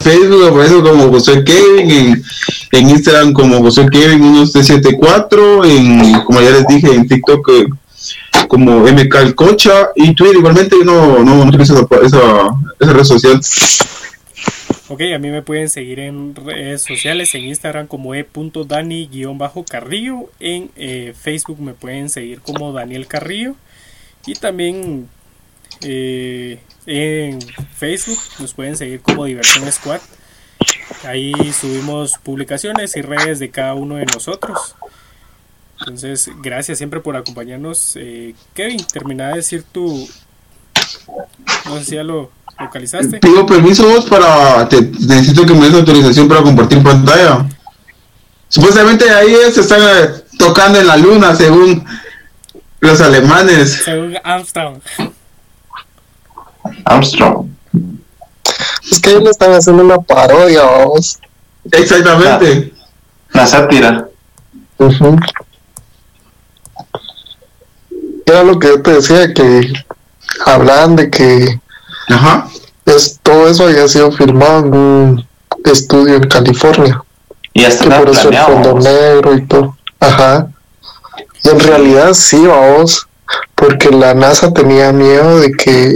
Facebook 0.00 0.48
aparezco 0.48 0.82
como 0.82 1.10
José 1.10 1.44
Kevin, 1.44 1.90
en, 1.90 2.24
en 2.72 2.90
Instagram 2.90 3.32
como 3.32 3.60
José 3.60 3.86
Kevin 3.90 4.20
1374, 4.20 5.64
en, 5.64 6.20
como 6.20 6.40
ya 6.40 6.50
les 6.50 6.66
dije, 6.66 6.94
en 6.94 7.06
TikTok 7.06 7.48
eh, 7.50 7.66
como 8.48 8.80
MK 8.80 9.14
el 9.16 9.34
Cocha 9.34 9.90
y 9.94 10.14
Twitter 10.14 10.36
igualmente 10.36 10.76
no, 10.84 11.22
no, 11.24 11.36
no 11.36 11.44
utilizo 11.44 11.74
esa, 11.74 12.06
esa, 12.06 12.20
esa 12.80 12.92
red 12.92 13.04
social. 13.04 13.40
Ok, 14.90 15.02
a 15.14 15.18
mí 15.18 15.28
me 15.28 15.42
pueden 15.42 15.68
seguir 15.68 16.00
en 16.00 16.34
redes 16.34 16.80
sociales, 16.80 17.34
en 17.34 17.44
Instagram 17.44 17.86
como 17.86 18.14
e.dani-carrillo, 18.14 20.30
en 20.40 20.70
eh, 20.76 21.12
Facebook 21.20 21.60
me 21.60 21.74
pueden 21.74 22.08
seguir 22.08 22.40
como 22.40 22.72
Daniel 22.72 23.06
Carrillo 23.06 23.54
y 24.24 24.32
también 24.34 25.10
eh, 25.82 26.60
en 26.86 27.38
Facebook 27.76 28.18
nos 28.38 28.54
pueden 28.54 28.76
seguir 28.76 29.00
como 29.00 29.24
Diversión 29.24 29.70
Squad. 29.70 30.00
Ahí 31.04 31.32
subimos 31.52 32.12
publicaciones 32.22 32.96
y 32.96 33.02
redes 33.02 33.38
de 33.38 33.50
cada 33.50 33.74
uno 33.74 33.96
de 33.96 34.06
nosotros. 34.06 34.74
Entonces, 35.80 36.30
gracias 36.42 36.78
siempre 36.78 37.00
por 37.00 37.16
acompañarnos. 37.16 37.92
Eh, 37.96 38.34
Kevin, 38.54 38.84
termina 38.92 39.28
de 39.28 39.36
decir 39.36 39.64
tu... 39.70 40.08
No 41.66 41.78
sé 41.78 41.84
si 41.84 41.94
ya 41.94 42.02
lo 42.02 42.30
localizaste. 42.58 43.18
Pido 43.18 43.46
permiso 43.46 43.88
vos 43.88 44.06
para. 44.06 44.68
Te, 44.68 44.80
necesito 44.80 45.46
que 45.46 45.54
me 45.54 45.66
des 45.66 45.74
autorización 45.74 46.28
para 46.28 46.42
compartir 46.42 46.82
pantalla. 46.82 47.46
Supuestamente 48.48 49.08
ahí 49.10 49.34
se 49.52 49.60
están 49.60 49.82
eh, 49.82 50.22
tocando 50.38 50.80
en 50.80 50.86
la 50.86 50.96
luna, 50.96 51.34
según 51.36 51.84
los 52.80 53.00
alemanes. 53.00 53.82
Según 53.84 54.16
Armstrong. 54.22 54.80
Armstrong. 56.88 57.46
Es 58.90 59.00
que 59.00 59.10
ellos 59.10 59.22
le 59.22 59.30
están 59.30 59.52
haciendo 59.52 59.84
una 59.84 59.98
parodia, 59.98 60.62
vamos. 60.62 61.18
Exactamente. 61.70 62.72
Una 63.34 63.46
sátira. 63.46 64.08
Ujú. 64.78 65.16
Era 68.26 68.42
lo 68.42 68.58
que 68.58 68.68
yo 68.68 68.82
te 68.82 68.92
decía, 68.92 69.32
que 69.32 69.72
hablaban 70.44 70.96
de 70.96 71.10
que 71.10 71.60
Ajá. 72.08 72.48
es, 72.84 73.18
todo 73.22 73.48
eso 73.48 73.64
había 73.64 73.88
sido 73.88 74.12
filmado 74.12 74.60
en 74.60 74.74
un 74.74 75.28
estudio 75.64 76.16
en 76.16 76.28
California. 76.28 77.02
Y 77.54 77.64
hasta 77.64 77.84
Que 77.84 77.90
por 77.90 78.08
eso 78.10 78.28
el 78.28 78.36
fondo 78.38 78.78
negro 78.78 79.34
y 79.34 79.46
todo. 79.46 79.76
Ajá. 80.00 80.48
Y 81.44 81.48
en 81.48 81.60
realidad 81.60 82.14
sí, 82.14 82.46
vamos, 82.46 83.06
porque 83.54 83.90
la 83.90 84.14
NASA 84.14 84.52
tenía 84.52 84.92
miedo 84.92 85.40
de 85.40 85.52
que 85.52 85.94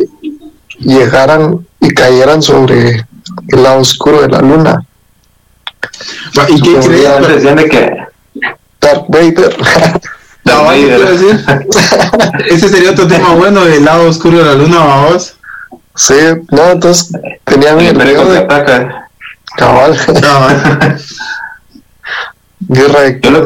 llegaran 0.82 1.66
y 1.80 1.90
cayeran 1.90 2.42
sobre 2.42 3.06
el 3.48 3.62
lado 3.62 3.80
oscuro 3.80 4.22
de 4.22 4.28
la 4.28 4.40
luna. 4.40 4.84
¿Y 6.48 6.60
qué 6.60 6.78
crees? 6.78 7.28
decían 7.28 7.56
de 7.56 7.68
que 7.68 7.96
Darth 8.80 9.04
Vader. 9.08 9.56
Darth 10.44 10.66
Cabal, 10.66 10.74
¿qué 10.74 10.86
te 10.86 10.86
iba 10.86 10.94
a 10.96 10.98
Vader- 10.98 11.18
decir? 11.18 11.44
Ese 12.54 12.68
sería 12.68 12.90
otro 12.90 13.06
tema 13.06 13.34
bueno 13.34 13.64
del 13.64 13.84
lado 13.84 14.08
oscuro 14.08 14.38
de 14.38 14.44
la 14.44 14.54
luna, 14.54 14.78
vamos. 14.78 15.36
sí, 15.94 16.14
no, 16.50 16.70
entonces 16.72 17.12
tenían 17.44 17.78
el 17.80 17.86
el 18.00 18.28
de 18.32 18.46
cabal, 19.56 19.96
Cabal. 20.20 20.98
guerra 22.68 23.00
de 23.02 23.20
Yo 23.20 23.30
lo, 23.30 23.44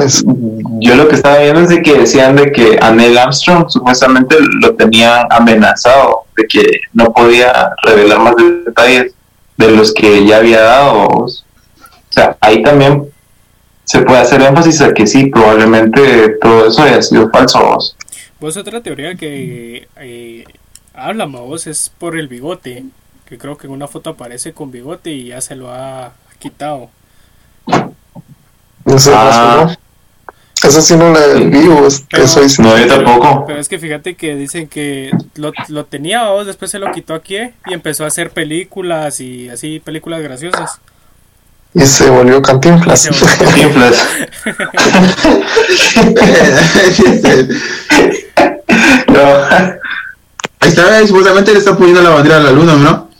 yo 0.80 0.94
lo 0.94 1.08
que 1.08 1.14
estaba 1.14 1.38
viendo 1.38 1.60
es 1.60 1.68
de 1.68 1.82
que 1.82 1.98
decían 1.98 2.36
de 2.36 2.52
que 2.52 2.78
a 2.80 2.90
Neil 2.90 3.18
Armstrong 3.18 3.68
supuestamente 3.68 4.36
lo 4.60 4.74
tenían 4.74 5.26
amenazado, 5.30 6.24
de 6.36 6.46
que 6.46 6.80
no 6.92 7.12
podía 7.12 7.70
revelar 7.82 8.20
más 8.20 8.34
detalles 8.64 9.14
de 9.56 9.70
los 9.70 9.92
que 9.92 10.26
ya 10.26 10.38
había 10.38 10.60
dado. 10.60 11.08
O 11.08 11.28
sea, 12.10 12.36
ahí 12.40 12.62
también 12.62 13.08
se 13.84 14.02
puede 14.02 14.20
hacer 14.20 14.42
énfasis 14.42 14.80
a 14.80 14.92
que 14.92 15.06
sí, 15.06 15.26
probablemente 15.26 16.36
todo 16.40 16.68
eso 16.68 16.82
haya 16.82 17.00
sido 17.02 17.30
falso. 17.30 17.60
vos. 17.60 17.96
Vos 18.40 18.56
otra 18.56 18.82
teoría 18.82 19.14
que 19.14 19.88
eh, 19.96 20.44
habla 20.92 21.26
vos 21.26 21.66
es 21.66 21.90
por 21.96 22.18
el 22.18 22.28
bigote, 22.28 22.84
que 23.26 23.38
creo 23.38 23.56
que 23.56 23.66
en 23.66 23.72
una 23.72 23.88
foto 23.88 24.10
aparece 24.10 24.52
con 24.52 24.70
bigote 24.70 25.10
y 25.10 25.26
ya 25.28 25.40
se 25.40 25.54
lo 25.54 25.70
ha 25.70 26.12
quitado. 26.38 26.90
No 28.86 28.98
sé, 28.98 29.10
Ah. 29.14 29.76
Eso 30.62 30.80
sí 30.80 30.96
no 30.96 31.12
la 31.12 31.26
vi, 31.34 31.68
vos, 31.68 32.02
Pero- 32.10 32.24
eso 32.24 32.42
hice. 32.42 32.62
No, 32.62 32.76
yo 32.78 32.86
tampoco. 32.88 33.44
Pero 33.46 33.60
es 33.60 33.68
que 33.68 33.78
fíjate 33.78 34.14
que 34.16 34.34
dicen 34.34 34.66
que 34.68 35.10
lo, 35.34 35.52
lo 35.68 35.84
tenía 35.84 36.24
vos, 36.30 36.46
después 36.46 36.70
se 36.70 36.78
lo 36.78 36.90
quitó 36.92 37.12
aquí 37.14 37.36
y 37.36 37.74
empezó 37.74 38.04
a 38.04 38.06
hacer 38.08 38.30
películas 38.30 39.20
y 39.20 39.50
así, 39.50 39.80
películas 39.80 40.22
graciosas. 40.22 40.80
y 41.74 41.84
se 41.84 42.08
volvió 42.08 42.40
cantinflas. 42.40 43.00
Se 43.02 43.10
volvió 43.10 43.28
Cantinflas. 43.38 44.08
no. 49.08 49.20
Ahí 50.60 50.68
está, 50.70 51.06
supuestamente 51.06 51.52
le 51.52 51.58
está 51.58 51.76
poniendo 51.76 52.02
la 52.02 52.10
bandera 52.10 52.36
a 52.38 52.40
la 52.40 52.50
luna, 52.50 52.74
¿no? 52.76 53.10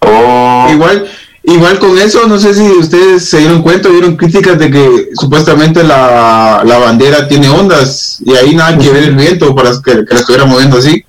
Oh, 0.00 0.68
Igual, 0.70 1.08
igual 1.44 1.78
con 1.78 1.98
eso, 1.98 2.26
no 2.26 2.38
sé 2.38 2.54
si 2.54 2.62
ustedes 2.62 3.28
se 3.28 3.38
dieron 3.38 3.62
cuenta, 3.62 3.88
vieron 3.88 4.16
críticas 4.16 4.58
de 4.58 4.70
que 4.70 5.08
supuestamente 5.14 5.82
la, 5.82 6.62
la 6.64 6.78
bandera 6.78 7.28
tiene 7.28 7.48
ondas 7.48 8.18
y 8.24 8.34
ahí 8.34 8.54
nada 8.54 8.76
que 8.78 8.90
ver 8.90 9.04
el 9.04 9.14
viento 9.14 9.54
para 9.54 9.70
que, 9.84 10.04
que 10.04 10.14
la 10.14 10.20
estuviera 10.20 10.44
moviendo 10.44 10.78
así. 10.78 11.04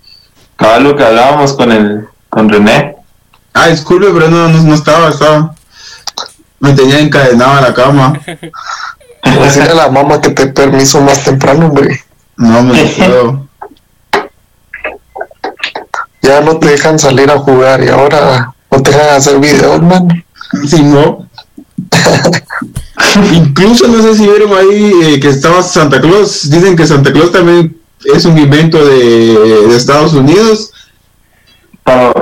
cabal 0.55 0.83
lo 0.83 0.95
que 0.95 1.03
hablábamos 1.03 1.53
con 1.53 1.71
el 1.71 2.07
con 2.29 2.49
René. 2.49 2.95
Ah, 3.53 3.67
disculpe, 3.67 4.07
pero 4.13 4.27
no, 4.27 4.49
no, 4.49 4.61
no 4.61 4.75
estaba, 4.75 5.09
estaba. 5.09 5.55
Me 6.59 6.73
tenía 6.73 6.99
encadenado 6.99 7.53
a 7.53 7.61
la 7.61 7.73
cama. 7.73 8.19
Decirle 9.23 9.71
a 9.71 9.75
la 9.75 9.89
mamá 9.89 10.19
que 10.19 10.31
te 10.31 10.47
permiso 10.47 10.99
más 10.99 11.23
temprano, 11.23 11.67
hombre. 11.67 12.03
No 12.35 12.61
me 12.61 12.85
puedo. 12.85 13.47
Ya 16.21 16.41
no 16.41 16.57
te 16.57 16.69
dejan 16.69 16.97
salir 16.97 17.29
a 17.29 17.37
jugar 17.37 17.83
y 17.83 17.89
ahora 17.89 18.55
no 18.71 18.81
te 18.81 18.89
dejan 18.89 19.09
hacer 19.09 19.37
videos, 19.37 19.79
man. 19.83 20.24
Si 20.67 20.83
no. 20.83 21.27
Incluso 23.33 23.87
no 23.87 24.01
sé 24.01 24.15
si 24.15 24.23
vieron 24.23 24.53
ahí 24.53 24.93
eh, 25.03 25.19
que 25.19 25.29
estaba 25.29 25.63
Santa 25.63 26.01
Claus. 26.01 26.49
Dicen 26.49 26.75
que 26.75 26.87
Santa 26.87 27.11
Claus 27.11 27.31
también 27.31 27.77
es 28.13 28.25
un 28.25 28.37
invento 28.37 28.83
de, 28.85 29.67
de 29.67 29.75
Estados 29.75 30.13
Unidos. 30.13 30.71
Pero 31.83 32.13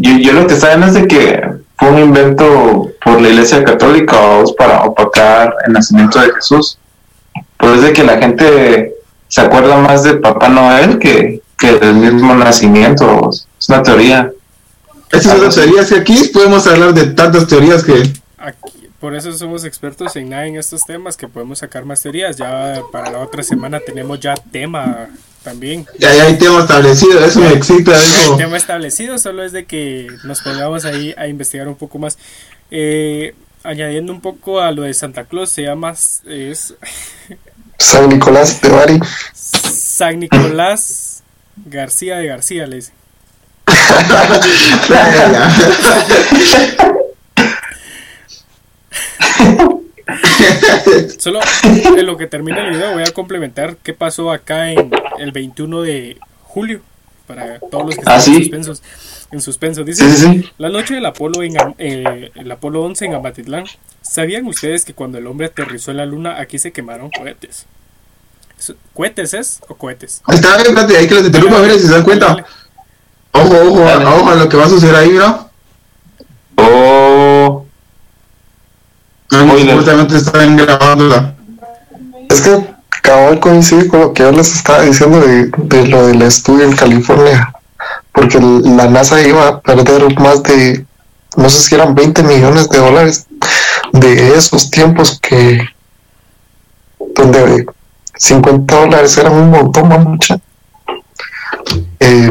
yo, 0.00 0.18
yo 0.18 0.32
lo 0.32 0.46
que 0.46 0.56
saben 0.56 0.82
es 0.84 0.94
de 0.94 1.06
que 1.06 1.42
fue 1.78 1.90
un 1.90 1.98
invento 1.98 2.92
por 3.04 3.20
la 3.20 3.28
Iglesia 3.28 3.64
Católica 3.64 4.16
para 4.56 4.82
opacar 4.82 5.54
el 5.66 5.72
nacimiento 5.72 6.20
de 6.20 6.32
Jesús. 6.34 6.78
Pues 7.56 7.76
es 7.76 7.82
de 7.82 7.92
que 7.92 8.04
la 8.04 8.18
gente 8.18 8.94
se 9.28 9.40
acuerda 9.40 9.76
más 9.78 10.04
de 10.04 10.14
Papá 10.14 10.48
Noel 10.48 10.98
que, 10.98 11.42
que 11.58 11.72
del 11.78 11.94
mismo 11.94 12.34
nacimiento. 12.34 13.30
Es 13.30 13.68
una 13.68 13.82
teoría. 13.82 14.30
Estas 15.12 15.32
son 15.32 15.44
las 15.44 15.54
teorías 15.54 15.88
que 15.88 15.96
aquí 15.96 16.30
podemos 16.32 16.66
hablar 16.66 16.94
de 16.94 17.06
tantas 17.08 17.46
teorías 17.46 17.84
que 17.84 18.02
Aquí- 18.38 18.88
por 18.98 19.14
eso 19.16 19.32
somos 19.32 19.64
expertos 19.64 20.14
en 20.16 20.30
nada 20.30 20.46
en 20.46 20.56
estos 20.56 20.82
temas 20.82 21.16
que 21.16 21.26
podemos 21.28 21.58
sacar 21.58 21.84
más 21.84 22.00
teorías. 22.02 22.36
Ya 22.36 22.80
para 22.92 23.10
la 23.10 23.18
otra 23.18 23.42
semana 23.42 23.80
tenemos 23.80 24.20
ya 24.20 24.34
tema 24.34 25.08
también. 25.42 25.86
ya 25.98 26.08
hay 26.10 26.38
tema 26.38 26.60
establecido. 26.60 27.24
Eso 27.24 27.40
me 27.40 27.52
excita. 27.52 27.92
Eso. 27.96 28.36
tema 28.36 28.56
establecido 28.56 29.18
solo 29.18 29.42
es 29.44 29.50
de 29.52 29.64
que 29.66 30.06
nos 30.24 30.40
pongamos 30.40 30.84
ahí 30.84 31.14
a 31.18 31.26
investigar 31.26 31.66
un 31.68 31.74
poco 31.74 31.98
más. 31.98 32.16
Eh, 32.70 33.34
añadiendo 33.64 34.12
un 34.12 34.20
poco 34.20 34.60
a 34.60 34.70
lo 34.70 34.82
de 34.82 34.94
Santa 34.94 35.24
Claus, 35.24 35.50
se 35.50 35.62
llama 35.62 35.94
es 36.26 36.74
San 37.78 38.08
Nicolás 38.08 38.60
de 38.60 38.68
Bari. 38.68 39.00
San 39.34 40.20
Nicolás 40.20 41.22
García 41.66 42.16
de 42.18 42.26
García, 42.28 42.66
le 42.68 42.76
dicen. 42.76 42.94
Solo 51.18 51.40
en 51.62 52.06
lo 52.06 52.16
que 52.16 52.26
termina 52.26 52.64
el 52.66 52.74
video 52.74 52.92
voy 52.92 53.02
a 53.02 53.12
complementar 53.12 53.76
qué 53.82 53.94
pasó 53.94 54.30
acá 54.32 54.70
en 54.70 54.90
el 55.18 55.32
21 55.32 55.82
de 55.82 56.18
julio 56.42 56.80
para 57.26 57.60
todos 57.60 57.86
los 57.86 57.94
que 57.96 58.02
Ah, 58.06 58.16
están 58.16 58.34
en 58.34 58.40
suspensos. 58.42 58.82
En 59.30 59.40
suspenso. 59.40 59.84
Dice, 59.84 60.04
Sí, 60.10 60.16
sí, 60.16 60.40
sí. 60.42 60.50
la 60.58 60.68
noche 60.68 60.94
del 60.94 61.06
Apolo 61.06 61.42
en 61.42 61.54
eh, 61.78 62.30
el 62.34 62.50
Apolo 62.50 62.82
11 62.82 63.06
en 63.06 63.14
Amatitlán. 63.14 63.64
¿Sabían 64.02 64.46
ustedes 64.46 64.84
que 64.84 64.92
cuando 64.94 65.18
el 65.18 65.26
hombre 65.26 65.46
aterrizó 65.46 65.90
en 65.92 65.98
la 65.98 66.06
luna 66.06 66.38
aquí 66.40 66.58
se 66.58 66.72
quemaron 66.72 67.10
cohetes? 67.10 67.66
¿Es- 68.58 68.74
¿Cohetes 68.92 69.32
es 69.34 69.60
o 69.68 69.74
cohetes? 69.76 70.20
Ahí 70.26 70.36
está, 70.36 70.56
espérate, 70.56 70.96
hay 70.96 71.06
que 71.08 71.14
los 71.14 71.24
interrumpa, 71.24 71.60
mira 71.60 71.74
si 71.74 71.80
se 71.86 71.92
dan 71.92 72.02
cuenta. 72.02 72.26
Dale. 72.26 72.44
Ojo, 73.32 73.56
ojo, 73.68 73.80
Dale. 73.80 74.04
ojo 74.04 74.30
a 74.30 74.34
lo 74.34 74.48
que 74.48 74.56
va 74.56 74.66
a 74.66 74.68
suceder 74.68 74.94
ahí, 74.94 75.10
¿no? 75.10 75.48
Oh, 76.56 77.64
Spoiler. 79.32 79.70
Supuestamente 79.70 80.16
están 80.16 80.56
grabándola. 80.56 81.34
Es 82.28 82.42
que 82.42 82.66
cabal 83.02 83.40
coincide 83.40 83.88
con 83.88 84.00
lo 84.00 84.12
que 84.12 84.22
yo 84.22 84.32
les 84.32 84.54
estaba 84.54 84.82
diciendo 84.82 85.20
de, 85.20 85.50
de 85.56 85.86
lo 85.86 86.06
del 86.06 86.22
estudio 86.22 86.64
en 86.64 86.76
California. 86.76 87.52
Porque 88.12 88.38
la 88.38 88.88
NASA 88.88 89.20
iba 89.22 89.48
a 89.48 89.60
perder 89.60 90.18
más 90.20 90.42
de, 90.42 90.84
no 91.36 91.48
sé 91.48 91.62
si 91.62 91.74
eran 91.74 91.94
20 91.94 92.22
millones 92.22 92.68
de 92.68 92.78
dólares 92.78 93.26
de 93.92 94.36
esos 94.36 94.70
tiempos 94.70 95.18
que, 95.20 95.66
donde 97.14 97.66
50 98.16 98.76
dólares 98.76 99.16
eran 99.16 99.32
un 99.32 99.50
montón, 99.50 99.88
mucha. 99.88 100.38
Eh, 102.00 102.30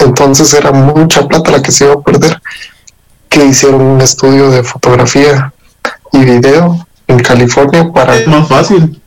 entonces 0.00 0.52
era 0.54 0.72
mucha 0.72 1.26
plata 1.26 1.50
la 1.50 1.62
que 1.62 1.72
se 1.72 1.84
iba 1.84 1.94
a 1.94 2.00
perder. 2.00 2.40
Que 3.28 3.44
hicieron 3.44 3.80
un 3.80 4.00
estudio 4.00 4.50
de 4.50 4.62
fotografía 4.62 5.52
y 6.12 6.24
video 6.24 6.86
en 7.06 7.18
California 7.20 7.90
para. 7.92 8.16
Es 8.16 8.26
más 8.26 8.48
fácil. 8.48 9.00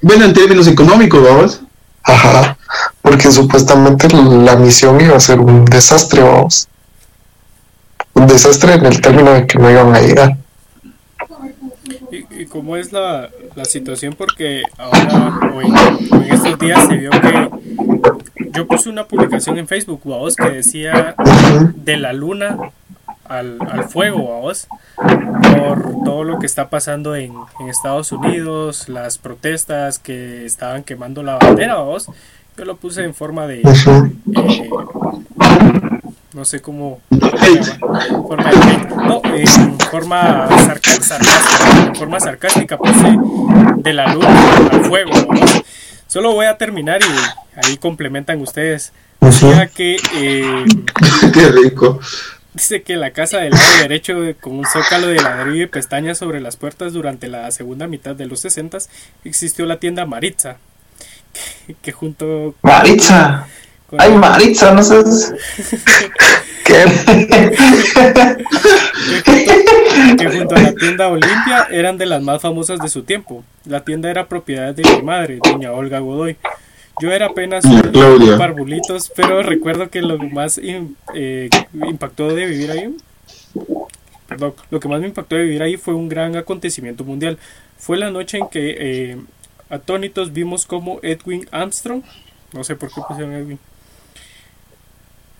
Bueno, 0.00 0.26
en 0.26 0.32
términos 0.32 0.66
económicos, 0.68 1.22
vamos. 1.24 1.60
Ajá, 2.04 2.56
porque 3.02 3.30
supuestamente 3.30 4.08
la 4.08 4.56
misión 4.56 5.00
iba 5.00 5.16
a 5.16 5.20
ser 5.20 5.40
un 5.40 5.64
desastre, 5.64 6.22
vamos. 6.22 6.68
Un 8.14 8.26
desastre 8.26 8.74
en 8.74 8.86
el 8.86 9.00
término 9.00 9.32
de 9.32 9.46
que 9.46 9.58
no 9.58 9.70
iban 9.70 9.94
a 9.94 10.00
llegar. 10.00 10.36
¿Y, 12.38 12.46
cómo 12.46 12.76
es 12.76 12.92
la, 12.92 13.30
la 13.54 13.64
situación? 13.64 14.14
Porque 14.16 14.62
ahora, 14.76 15.40
o 15.54 15.60
en, 15.60 15.74
estos 16.30 16.58
días, 16.58 16.86
se 16.86 16.96
vio 16.96 17.10
que 17.10 17.50
yo 18.52 18.66
puse 18.66 18.88
una 18.88 19.06
publicación 19.06 19.58
en 19.58 19.66
Facebook, 19.66 20.00
vamos, 20.04 20.36
que 20.36 20.48
decía 20.50 21.14
de 21.74 21.96
la 21.96 22.12
luna 22.12 22.56
al, 23.24 23.58
al 23.60 23.84
fuego, 23.84 24.30
vamos, 24.34 24.68
por 24.96 26.04
todo 26.04 26.24
lo 26.24 26.38
que 26.38 26.46
está 26.46 26.70
pasando 26.70 27.14
en, 27.14 27.34
en 27.60 27.68
Estados 27.68 28.12
Unidos, 28.12 28.88
las 28.88 29.18
protestas 29.18 29.98
que 29.98 30.44
estaban 30.46 30.84
quemando 30.84 31.22
la 31.22 31.36
bandera, 31.36 31.76
vamos. 31.76 32.10
Yo 32.56 32.64
lo 32.64 32.76
puse 32.76 33.04
en 33.04 33.14
forma 33.14 33.46
de, 33.46 33.60
eh, 33.60 34.70
no 36.38 36.44
sé 36.44 36.60
cómo 36.60 37.00
forma 38.28 38.50
de 38.52 38.56
hate. 38.56 38.88
no 38.90 39.20
en 39.24 39.80
forma 39.80 40.48
sarcástica 40.64 41.18
en 41.84 41.96
forma 41.96 42.20
sarcástica 42.20 42.78
puse 42.78 43.16
de 43.78 43.92
la 43.92 44.14
luz 44.14 44.24
al 44.24 44.84
fuego 44.84 45.10
¿no? 45.32 45.40
solo 46.06 46.32
voy 46.34 46.46
a 46.46 46.56
terminar 46.56 47.00
y 47.02 47.66
ahí 47.66 47.76
complementan 47.76 48.40
ustedes 48.40 48.92
decía 49.20 49.66
que 49.66 49.96
eh, 50.14 50.64
Qué 51.34 51.48
rico. 51.48 51.98
dice 52.54 52.82
que 52.82 52.94
la 52.94 53.10
casa 53.10 53.38
del 53.38 53.50
lado 53.50 53.78
derecho 53.82 54.14
con 54.40 54.52
un 54.60 54.64
zócalo 54.64 55.08
de 55.08 55.16
ladrillo 55.20 55.64
y 55.64 55.66
pestañas 55.66 56.18
sobre 56.18 56.40
las 56.40 56.56
puertas 56.56 56.92
durante 56.92 57.26
la 57.26 57.50
segunda 57.50 57.88
mitad 57.88 58.14
de 58.14 58.26
los 58.26 58.38
60 58.38 58.78
existió 59.24 59.66
la 59.66 59.80
tienda 59.80 60.06
Maritza 60.06 60.58
que, 61.66 61.74
que 61.74 61.90
junto 61.90 62.54
Maritza. 62.62 63.40
con 63.42 63.67
Ay, 63.96 64.12
Maritza, 64.12 64.72
no 64.74 64.82
sé. 64.82 64.96
¿Qué? 66.64 66.84
que 70.18 70.28
junto 70.28 70.54
a 70.54 70.60
la 70.60 70.74
tienda 70.74 71.08
Olimpia 71.08 71.66
eran 71.70 71.96
de 71.96 72.06
las 72.06 72.22
más 72.22 72.42
famosas 72.42 72.78
de 72.80 72.88
su 72.88 73.02
tiempo. 73.04 73.44
La 73.64 73.84
tienda 73.84 74.10
era 74.10 74.26
propiedad 74.28 74.74
de 74.74 74.82
mi 74.82 75.02
madre, 75.02 75.38
doña 75.42 75.72
Olga 75.72 75.98
Godoy. 76.00 76.36
Yo 77.00 77.12
era 77.12 77.26
apenas 77.26 77.64
un 77.64 77.80
parvulitos, 78.38 79.10
pero 79.14 79.42
recuerdo 79.42 79.88
que 79.88 80.02
lo 80.02 80.18
más 80.18 80.58
im- 80.58 80.94
eh, 81.14 81.48
impactó 81.86 82.34
de 82.34 82.44
vivir 82.46 82.70
ahí, 82.72 82.94
perdón, 84.26 84.54
lo 84.70 84.80
que 84.80 84.88
más 84.88 85.00
me 85.00 85.06
impactó 85.06 85.36
de 85.36 85.44
vivir 85.44 85.62
ahí 85.62 85.76
fue 85.76 85.94
un 85.94 86.08
gran 86.08 86.36
acontecimiento 86.36 87.04
mundial. 87.04 87.38
Fue 87.78 87.96
la 87.98 88.10
noche 88.10 88.38
en 88.38 88.48
que 88.48 88.76
eh, 88.78 89.16
atónitos 89.70 90.32
vimos 90.32 90.66
como 90.66 90.98
Edwin 91.02 91.46
Armstrong, 91.52 92.02
no 92.52 92.64
sé 92.64 92.74
por 92.74 92.88
qué 92.92 93.00
pusieron 93.06 93.32
Edwin, 93.34 93.58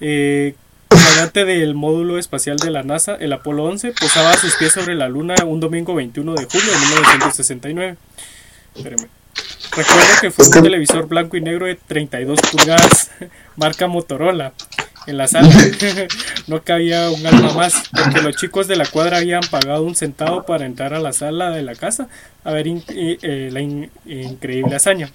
eh, 0.00 0.54
comandante 0.88 1.44
del 1.44 1.74
módulo 1.74 2.18
espacial 2.18 2.56
de 2.58 2.70
la 2.70 2.82
NASA, 2.82 3.14
el 3.16 3.32
Apolo 3.32 3.64
11, 3.64 3.92
posaba 3.92 4.34
sus 4.36 4.54
pies 4.56 4.72
sobre 4.72 4.94
la 4.94 5.08
Luna 5.08 5.34
un 5.44 5.60
domingo 5.60 5.94
21 5.94 6.34
de 6.34 6.44
julio 6.44 6.70
de 6.72 6.78
1969. 6.78 7.96
Espérame. 8.76 9.08
Recuerdo 9.70 10.02
que 10.20 10.30
fue 10.30 10.46
un 10.46 10.62
televisor 10.62 11.06
blanco 11.06 11.36
y 11.36 11.40
negro 11.40 11.66
de 11.66 11.74
32 11.76 12.40
pulgadas, 12.50 13.10
marca 13.56 13.86
Motorola. 13.86 14.52
En 15.06 15.16
la 15.16 15.26
sala 15.26 15.48
no 16.48 16.62
cabía 16.64 17.10
un 17.10 17.26
alma 17.26 17.52
más, 17.54 17.74
porque 17.92 18.20
los 18.20 18.36
chicos 18.36 18.66
de 18.68 18.76
la 18.76 18.84
cuadra 18.84 19.18
habían 19.18 19.40
pagado 19.50 19.82
un 19.84 19.94
centavo 19.94 20.44
para 20.44 20.66
entrar 20.66 20.92
a 20.92 21.00
la 21.00 21.14
sala 21.14 21.48
de 21.50 21.62
la 21.62 21.74
casa 21.74 22.08
a 22.44 22.52
ver 22.52 22.66
in- 22.66 22.84
eh, 22.88 23.16
eh, 23.22 23.48
la 23.50 23.60
in- 23.60 23.90
increíble 24.04 24.76
hazaña. 24.76 25.10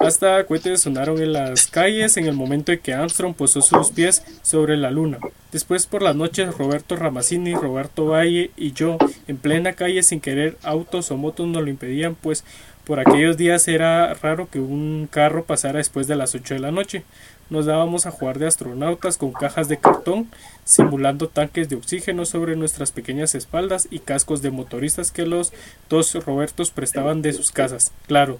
Hasta 0.00 0.42
cohetes 0.46 0.80
sonaron 0.80 1.20
en 1.20 1.34
las 1.34 1.66
calles 1.66 2.16
en 2.16 2.24
el 2.24 2.32
momento 2.32 2.72
en 2.72 2.78
que 2.78 2.94
Armstrong 2.94 3.34
posó 3.34 3.60
sus 3.60 3.90
pies 3.90 4.22
sobre 4.40 4.78
la 4.78 4.90
luna. 4.90 5.18
Después 5.52 5.86
por 5.86 6.00
las 6.00 6.16
noches 6.16 6.56
Roberto 6.56 6.96
Ramazzini, 6.96 7.52
Roberto 7.52 8.06
Valle 8.06 8.50
y 8.56 8.72
yo 8.72 8.96
en 9.28 9.36
plena 9.36 9.74
calle 9.74 10.02
sin 10.02 10.20
querer 10.20 10.56
autos 10.62 11.10
o 11.10 11.18
motos 11.18 11.46
nos 11.46 11.62
lo 11.62 11.68
impedían 11.68 12.14
pues 12.14 12.44
por 12.86 12.98
aquellos 12.98 13.36
días 13.36 13.68
era 13.68 14.14
raro 14.14 14.48
que 14.50 14.58
un 14.58 15.06
carro 15.08 15.44
pasara 15.44 15.76
después 15.76 16.06
de 16.06 16.16
las 16.16 16.34
8 16.34 16.54
de 16.54 16.60
la 16.60 16.72
noche. 16.72 17.04
Nos 17.50 17.66
dábamos 17.66 18.06
a 18.06 18.10
jugar 18.10 18.38
de 18.38 18.46
astronautas 18.46 19.18
con 19.18 19.32
cajas 19.32 19.68
de 19.68 19.76
cartón, 19.76 20.30
simulando 20.64 21.28
tanques 21.28 21.68
de 21.68 21.76
oxígeno 21.76 22.24
sobre 22.24 22.56
nuestras 22.56 22.90
pequeñas 22.90 23.34
espaldas 23.34 23.86
y 23.90 23.98
cascos 23.98 24.40
de 24.40 24.50
motoristas 24.50 25.10
que 25.10 25.26
los 25.26 25.52
dos 25.88 26.14
Robertos 26.24 26.70
prestaban 26.70 27.22
de 27.22 27.32
sus 27.32 27.52
casas. 27.52 27.92
Claro, 28.06 28.38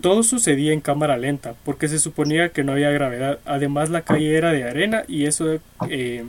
todo 0.00 0.22
sucedía 0.22 0.72
en 0.72 0.80
cámara 0.80 1.16
lenta, 1.16 1.54
porque 1.64 1.88
se 1.88 1.98
suponía 1.98 2.50
que 2.50 2.64
no 2.64 2.72
había 2.72 2.90
gravedad. 2.90 3.38
Además 3.44 3.90
la 3.90 4.02
calle 4.02 4.36
era 4.36 4.52
de 4.52 4.64
arena 4.64 5.04
y 5.08 5.26
eso 5.26 5.58
eh, 5.88 6.24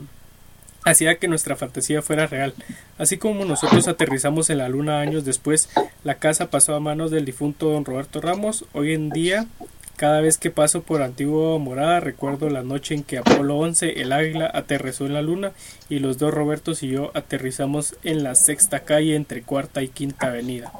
hacía 0.83 1.15
que 1.15 1.27
nuestra 1.27 1.55
fantasía 1.55 2.01
fuera 2.01 2.27
real. 2.27 2.53
Así 2.97 3.17
como 3.17 3.45
nosotros 3.45 3.87
aterrizamos 3.87 4.49
en 4.49 4.59
la 4.59 4.69
luna 4.69 4.99
años 4.99 5.25
después, 5.25 5.69
la 6.03 6.15
casa 6.15 6.49
pasó 6.49 6.75
a 6.75 6.79
manos 6.79 7.11
del 7.11 7.25
difunto 7.25 7.69
don 7.69 7.85
Roberto 7.85 8.21
Ramos. 8.21 8.65
Hoy 8.73 8.93
en 8.93 9.09
día 9.09 9.47
cada 9.95 10.19
vez 10.19 10.37
que 10.37 10.51
paso 10.51 10.83
por 10.83 11.01
Antigua 11.01 11.57
Morada 11.57 12.01
recuerdo 12.01 12.49
la 12.49 12.63
noche 12.63 12.95
en 12.95 13.03
que 13.03 13.17
Apolo 13.17 13.57
11, 13.57 14.01
el 14.01 14.11
águila, 14.11 14.51
aterrizó 14.53 15.05
en 15.05 15.13
la 15.13 15.21
luna 15.21 15.53
y 15.87 15.99
los 15.99 16.17
dos 16.17 16.33
Robertos 16.33 16.83
y 16.83 16.89
yo 16.89 17.11
aterrizamos 17.13 17.95
en 18.03 18.21
la 18.21 18.35
sexta 18.35 18.81
calle 18.81 19.15
entre 19.15 19.41
cuarta 19.41 19.81
y 19.83 19.87
quinta 19.87 20.27
avenida. 20.27 20.73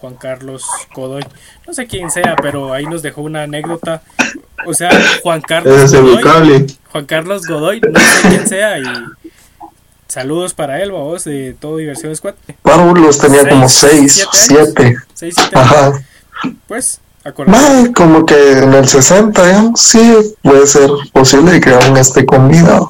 Juan 0.00 0.14
Carlos 0.14 0.64
Godoy. 0.94 1.24
No 1.66 1.74
sé 1.74 1.86
quién 1.86 2.10
sea, 2.10 2.36
pero 2.40 2.72
ahí 2.72 2.84
nos 2.86 3.02
dejó 3.02 3.22
una 3.22 3.42
anécdota. 3.42 4.02
O 4.66 4.74
sea, 4.74 4.90
Juan 5.22 5.40
Carlos 5.40 5.92
Godoy. 5.92 6.78
Juan 6.90 7.06
Carlos 7.06 7.46
Godoy, 7.46 7.80
no 7.80 8.00
sé 8.00 8.28
quién 8.28 8.48
sea 8.48 8.78
y 8.78 8.84
saludos 10.08 10.54
para 10.54 10.82
él, 10.82 10.90
vos, 10.90 11.24
de 11.24 11.54
todo 11.58 11.76
Diversión 11.76 12.14
Squad. 12.16 12.34
Pablo 12.62 13.10
tenía 13.10 13.48
como 13.48 13.68
6, 13.68 14.28
7. 14.32 14.96
Ajá. 15.54 15.92
Pues 16.66 17.00
como 17.94 18.24
que 18.24 18.52
en 18.52 18.72
el 18.72 18.88
60, 18.88 19.72
sí 19.76 20.34
puede 20.42 20.66
ser 20.66 20.90
posible 21.12 21.60
que 21.60 21.70
aún 21.70 21.96
esté 21.96 22.24
con 22.24 22.48
vida. 22.48 22.80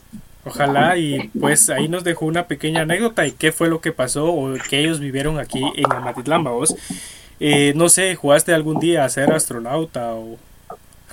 Ojalá 0.45 0.97
y 0.97 1.30
pues 1.38 1.68
ahí 1.68 1.88
nos 1.88 2.03
dejó 2.03 2.24
una 2.24 2.47
pequeña 2.47 2.82
anécdota 2.82 3.26
y 3.26 3.32
qué 3.32 3.53
fue 3.53 3.68
lo 3.68 3.80
que 3.80 3.93
pasó 3.93 4.26
o 4.26 4.55
que 4.68 4.80
ellos 4.80 4.99
vivieron 4.99 5.38
aquí 5.38 5.62
en 5.76 5.93
Amatitlán, 5.93 6.45
vos. 6.45 6.74
Eh, 7.41 7.72
no 7.76 7.88
sé, 7.88 8.14
¿jugaste 8.14 8.55
algún 8.55 8.80
día 8.80 9.05
a 9.05 9.09
ser 9.09 9.32
astronauta 9.32 10.12
o 10.12 10.38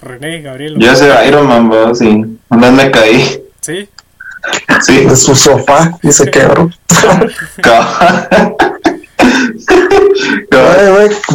René, 0.02 0.42
Gabriel? 0.42 0.78
Yo 0.78 0.96
sé 0.96 1.10
Iron 1.28 1.48
Man, 1.48 1.70
vos, 1.70 2.00
sí. 2.00 2.24
Una 2.50 2.72
me 2.72 2.90
caí. 2.92 3.42
¿Sí? 3.62 3.90
Sí. 4.82 5.06
De 5.06 5.16
su 5.16 5.36
sofá 5.36 5.98
y 6.04 6.12
se 6.12 6.30
quebró. 6.32 6.70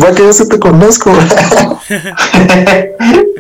Va 0.03 0.15
que 0.15 0.23
yo 0.23 0.33
se 0.33 0.47
te 0.47 0.59
conozco. 0.59 1.13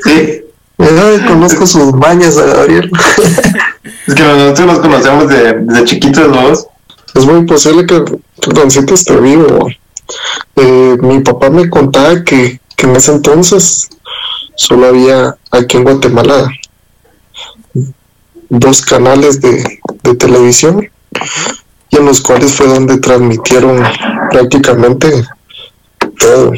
sí. 0.04 0.41
Yo 0.82 1.26
conozco 1.28 1.66
sus 1.66 1.92
bañas 1.92 2.36
a 2.38 2.46
Gabriel. 2.46 2.90
es 4.06 4.14
que 4.14 4.22
nosotros 4.22 4.66
nos 4.66 4.78
conocemos 4.80 5.28
de, 5.28 5.54
de 5.54 5.84
chiquitos 5.84 6.32
dos. 6.32 6.66
Es 7.14 7.24
muy 7.26 7.46
posible 7.46 7.86
que 7.86 8.02
Doncito 8.52 8.94
esté 8.94 9.16
vivo. 9.16 9.68
Eh, 10.56 10.96
mi 11.00 11.20
papá 11.20 11.50
me 11.50 11.68
contaba 11.70 12.24
que, 12.24 12.60
que 12.76 12.86
en 12.86 12.96
ese 12.96 13.12
entonces 13.12 13.88
solo 14.56 14.86
había 14.86 15.36
aquí 15.50 15.76
en 15.76 15.84
Guatemala 15.84 16.50
dos 18.48 18.82
canales 18.82 19.40
de, 19.40 19.80
de 20.02 20.14
televisión 20.14 20.90
y 21.90 21.96
en 21.96 22.04
los 22.04 22.20
cuales 22.20 22.52
fue 22.52 22.66
donde 22.66 22.98
transmitieron 22.98 23.82
prácticamente 24.30 25.24
todo. 26.18 26.52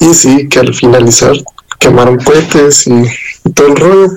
Y 0.00 0.14
sí, 0.14 0.48
que 0.48 0.60
al 0.60 0.74
finalizar 0.74 1.32
quemaron 1.86 2.18
cohetes 2.18 2.86
y, 2.88 3.04
todo 3.52 3.68
el 3.68 3.76
rollo. 3.76 4.08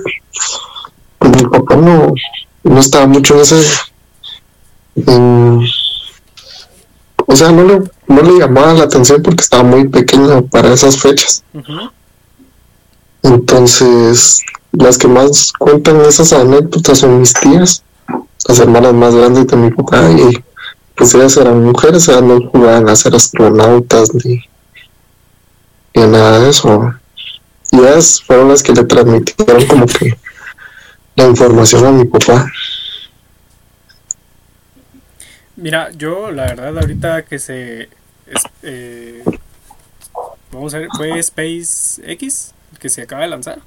Pues 1.19 1.35
mi 1.35 1.49
papá 1.49 1.75
no, 1.75 2.13
no 2.63 2.79
estaba 2.79 3.05
mucho 3.05 3.35
en 3.35 3.41
ese. 3.41 3.61
o 7.27 7.35
sea, 7.35 7.51
no 7.51 7.63
le, 7.63 7.81
no 8.07 8.21
le 8.21 8.39
llamaba 8.39 8.73
la 8.73 8.85
atención 8.85 9.21
porque 9.21 9.43
estaba 9.43 9.63
muy 9.63 9.87
pequeño 9.87 10.45
para 10.47 10.73
esas 10.73 10.97
fechas. 10.97 11.43
Entonces, 13.21 14.41
las 14.71 14.97
que 14.97 15.07
más 15.07 15.53
cuentan 15.53 16.01
esas 16.01 16.33
anécdotas 16.33 16.99
son 16.99 17.19
mis 17.19 17.33
tías, 17.33 17.83
las 18.47 18.59
hermanas 18.59 18.93
más 18.93 19.13
grandes 19.13 19.45
de 19.45 19.57
mi 19.57 19.69
papá, 19.71 20.09
y 20.09 20.43
pues 20.95 21.13
ellas 21.13 21.37
eran 21.37 21.63
mujeres, 21.63 22.07
ellas 22.07 22.23
no 22.23 22.39
jugaban 22.49 22.89
a 22.89 22.95
ser 22.95 23.13
astronautas 23.13 24.09
ni, 24.15 24.41
nada 25.93 26.39
de 26.39 26.49
eso. 26.49 26.98
Y 27.71 27.79
ellas 27.79 28.23
fueron 28.25 28.49
las 28.49 28.63
que 28.63 28.73
le 28.73 28.83
transmitieron 28.83 29.65
como 29.67 29.85
que 29.85 30.17
la 31.15 31.27
información 31.27 31.85
a 31.85 31.91
mi 31.91 32.05
papá. 32.05 32.51
Mira, 35.55 35.91
yo 35.91 36.31
la 36.31 36.45
verdad 36.45 36.77
ahorita 36.77 37.25
que 37.25 37.37
se... 37.37 37.89
Eh, 38.63 39.23
vamos 40.51 40.73
a 40.73 40.79
ver, 40.79 40.87
fue 40.95 41.21
SpaceX 41.21 42.53
el 42.71 42.79
que 42.79 42.89
se 42.89 43.01
acaba 43.01 43.23
de 43.23 43.27
lanzar. 43.27 43.59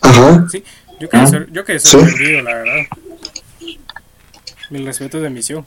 Ajá. 0.00 0.46
Sí, 0.50 0.64
yo 1.00 1.08
quedé, 1.08 1.46
yo 1.50 1.64
quedé 1.64 1.80
sorprendido, 1.80 2.42
la 2.42 2.54
verdad. 2.54 2.86
Mil 4.70 4.86
respetos 4.86 5.22
de 5.22 5.30
misión. 5.30 5.66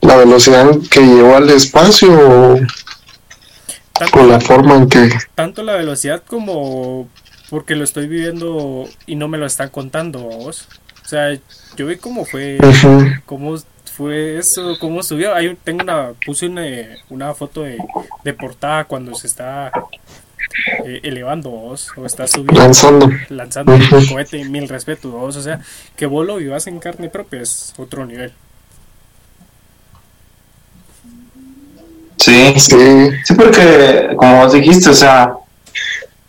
La 0.00 0.16
velocidad 0.16 0.70
que 0.90 1.00
llevó 1.00 1.36
al 1.36 1.50
espacio 1.50 2.56
con 4.12 4.28
la 4.28 4.40
forma 4.40 4.76
en 4.76 4.88
que... 4.88 5.10
Tanto 5.34 5.62
la 5.62 5.74
velocidad 5.74 6.22
como 6.26 7.08
porque 7.50 7.74
lo 7.74 7.84
estoy 7.84 8.06
viviendo 8.06 8.88
y 9.06 9.16
no 9.16 9.28
me 9.28 9.38
lo 9.38 9.46
están 9.46 9.70
contando 9.70 10.20
vos. 10.20 10.68
O 11.04 11.08
sea, 11.08 11.36
yo 11.76 11.86
vi 11.86 11.96
cómo 11.96 12.24
fue, 12.24 12.58
cómo 13.24 13.56
fue 13.84 14.38
eso, 14.38 14.76
cómo 14.78 15.02
subió. 15.02 15.34
Ahí 15.34 15.56
tengo 15.64 15.82
una, 15.82 16.12
puse 16.24 16.46
una, 16.46 16.62
una 17.08 17.34
foto 17.34 17.62
de, 17.62 17.78
de 18.24 18.34
portada 18.34 18.84
cuando 18.84 19.14
se 19.14 19.26
está 19.26 19.72
eh, 20.84 21.00
elevando 21.02 21.50
vos, 21.50 21.90
o 21.96 22.04
estás 22.04 22.32
subiendo, 22.32 22.60
lanzando, 22.60 23.10
lanzando 23.28 23.74
un 23.74 24.06
cohete, 24.06 24.44
mil 24.44 24.68
respetos 24.68 25.10
vos, 25.12 25.36
o 25.36 25.42
sea, 25.42 25.60
que 25.96 26.06
vos 26.06 26.26
lo 26.26 26.36
vivas 26.36 26.66
en 26.66 26.78
carne 26.78 27.08
propia 27.08 27.42
es 27.42 27.74
otro 27.78 28.04
nivel. 28.06 28.32
Sí, 32.18 32.54
sí, 32.56 33.10
sí, 33.24 33.34
porque 33.34 34.14
como 34.16 34.38
vos 34.38 34.52
dijiste, 34.52 34.90
o 34.90 34.94
sea, 34.94 35.34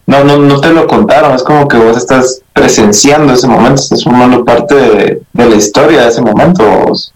no, 0.05 0.23
no, 0.23 0.37
no 0.37 0.59
te 0.59 0.71
lo 0.71 0.87
contaron, 0.87 1.35
es 1.35 1.43
como 1.43 1.67
que 1.67 1.77
vos 1.77 1.97
estás 1.97 2.41
presenciando 2.53 3.33
ese 3.33 3.47
momento, 3.47 3.81
estás 3.81 4.03
formando 4.03 4.43
parte 4.43 4.75
de, 4.75 5.21
la 5.33 5.55
historia 5.55 6.01
de 6.01 6.09
ese 6.09 6.21
momento. 6.21 6.63
Vos. 6.67 7.13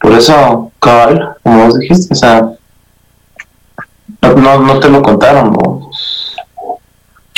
Por 0.00 0.12
eso, 0.12 0.70
cabal, 0.80 1.36
como 1.42 1.64
vos 1.64 1.78
dijiste, 1.78 2.12
o 2.12 2.16
sea, 2.16 2.50
no, 4.20 4.60
no 4.60 4.80
te 4.80 4.88
lo 4.88 5.02
contaron. 5.02 5.52
¿no? 5.52 5.90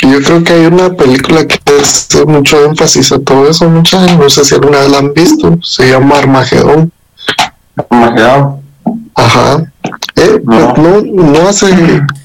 Yo 0.01 0.21
creo 0.21 0.43
que 0.43 0.53
hay 0.53 0.65
una 0.65 0.89
película 0.91 1.45
que 1.45 1.59
hace 1.79 2.25
mucho 2.25 2.63
énfasis 2.65 3.11
a 3.11 3.19
todo 3.19 3.49
eso, 3.49 3.69
muchachos. 3.69 4.17
No 4.17 4.29
sé 4.29 4.45
si 4.45 4.55
alguna 4.55 4.79
vez 4.79 4.91
la 4.91 4.97
han 4.99 5.13
visto. 5.13 5.57
Se 5.61 5.89
llama 5.89 6.17
Armagedón. 6.17 6.91
Armagedón. 7.89 8.61
Ajá. 9.15 9.71
Eh, 10.19 10.41
no. 10.43 10.73
No, 10.73 11.01
no 11.01 11.47
hace 11.47 11.67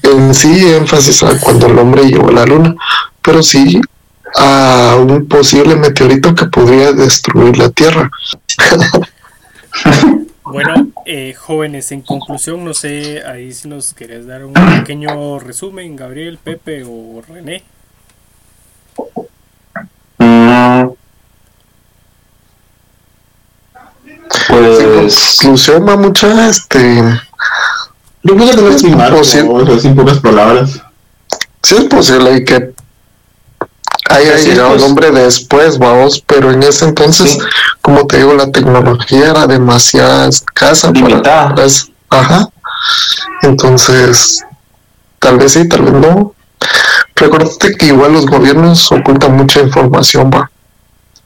en 0.03 0.33
sí 0.33 0.67
énfasis 0.73 1.23
a 1.23 1.39
cuando 1.39 1.67
el 1.67 1.79
hombre 1.79 2.03
llegó 2.03 2.27
a 2.27 2.33
la 2.33 2.45
luna, 2.45 2.75
pero 3.21 3.41
sí 3.41 3.81
a 4.37 4.97
un 4.99 5.27
posible 5.27 5.75
meteorito 5.75 6.35
que 6.35 6.45
podría 6.47 6.91
destruir 6.91 7.57
la 7.57 7.69
Tierra. 7.69 8.09
Bueno, 10.47 10.89
eh, 11.07 11.33
jóvenes, 11.33 11.91
en 11.91 12.01
conclusión, 12.01 12.63
no 12.63 12.75
sé, 12.75 13.23
ahí 13.25 13.51
si 13.51 13.67
nos 13.67 13.95
querés 13.95 14.27
dar 14.27 14.45
un 14.45 14.53
pequeño 14.53 15.39
resumen, 15.39 15.95
Gabriel, 15.95 16.37
Pepe 16.37 16.83
o 16.85 17.21
René. 17.27 17.63
Mm. 20.19 20.89
Pues, 24.47 25.37
conclusión, 25.41 25.87
va 25.87 25.97
mucha, 25.97 26.47
este. 26.47 27.01
Yo 28.25 28.35
creo 28.35 28.49
que 28.49 28.55
no 28.55 28.69
es 29.71 29.81
sin 29.83 29.95
pocas 29.95 30.17
palabras. 30.17 30.81
Sí 31.61 31.75
es 31.75 31.83
posible 31.83 32.43
que 32.43 32.73
haya 34.09 34.37
llegado 34.37 34.69
el 34.73 34.79
pues. 34.79 34.89
hombre 34.89 35.11
después, 35.11 35.77
vamos, 35.77 36.23
pero 36.25 36.51
en 36.51 36.63
ese 36.63 36.85
entonces, 36.85 37.37
como 37.83 38.07
te 38.07 38.17
digo, 38.17 38.33
la 38.33 38.51
tecnología 38.51 39.29
era 39.29 39.45
demasiado 39.45 40.27
escasa 40.27 40.91
para 40.91 41.53
ajá. 42.09 42.49
Entonces, 43.43 44.43
tal 45.19 45.37
vez 45.37 45.51
sí, 45.51 45.69
tal 45.69 45.83
vez 45.83 45.93
no. 45.93 46.33
Recuérdate 47.15 47.77
que 47.77 47.85
igual 47.85 48.13
los 48.13 48.25
gobiernos 48.25 48.91
ocultan 48.91 49.37
mucha 49.37 49.59
información, 49.61 50.31
va. 50.33 50.49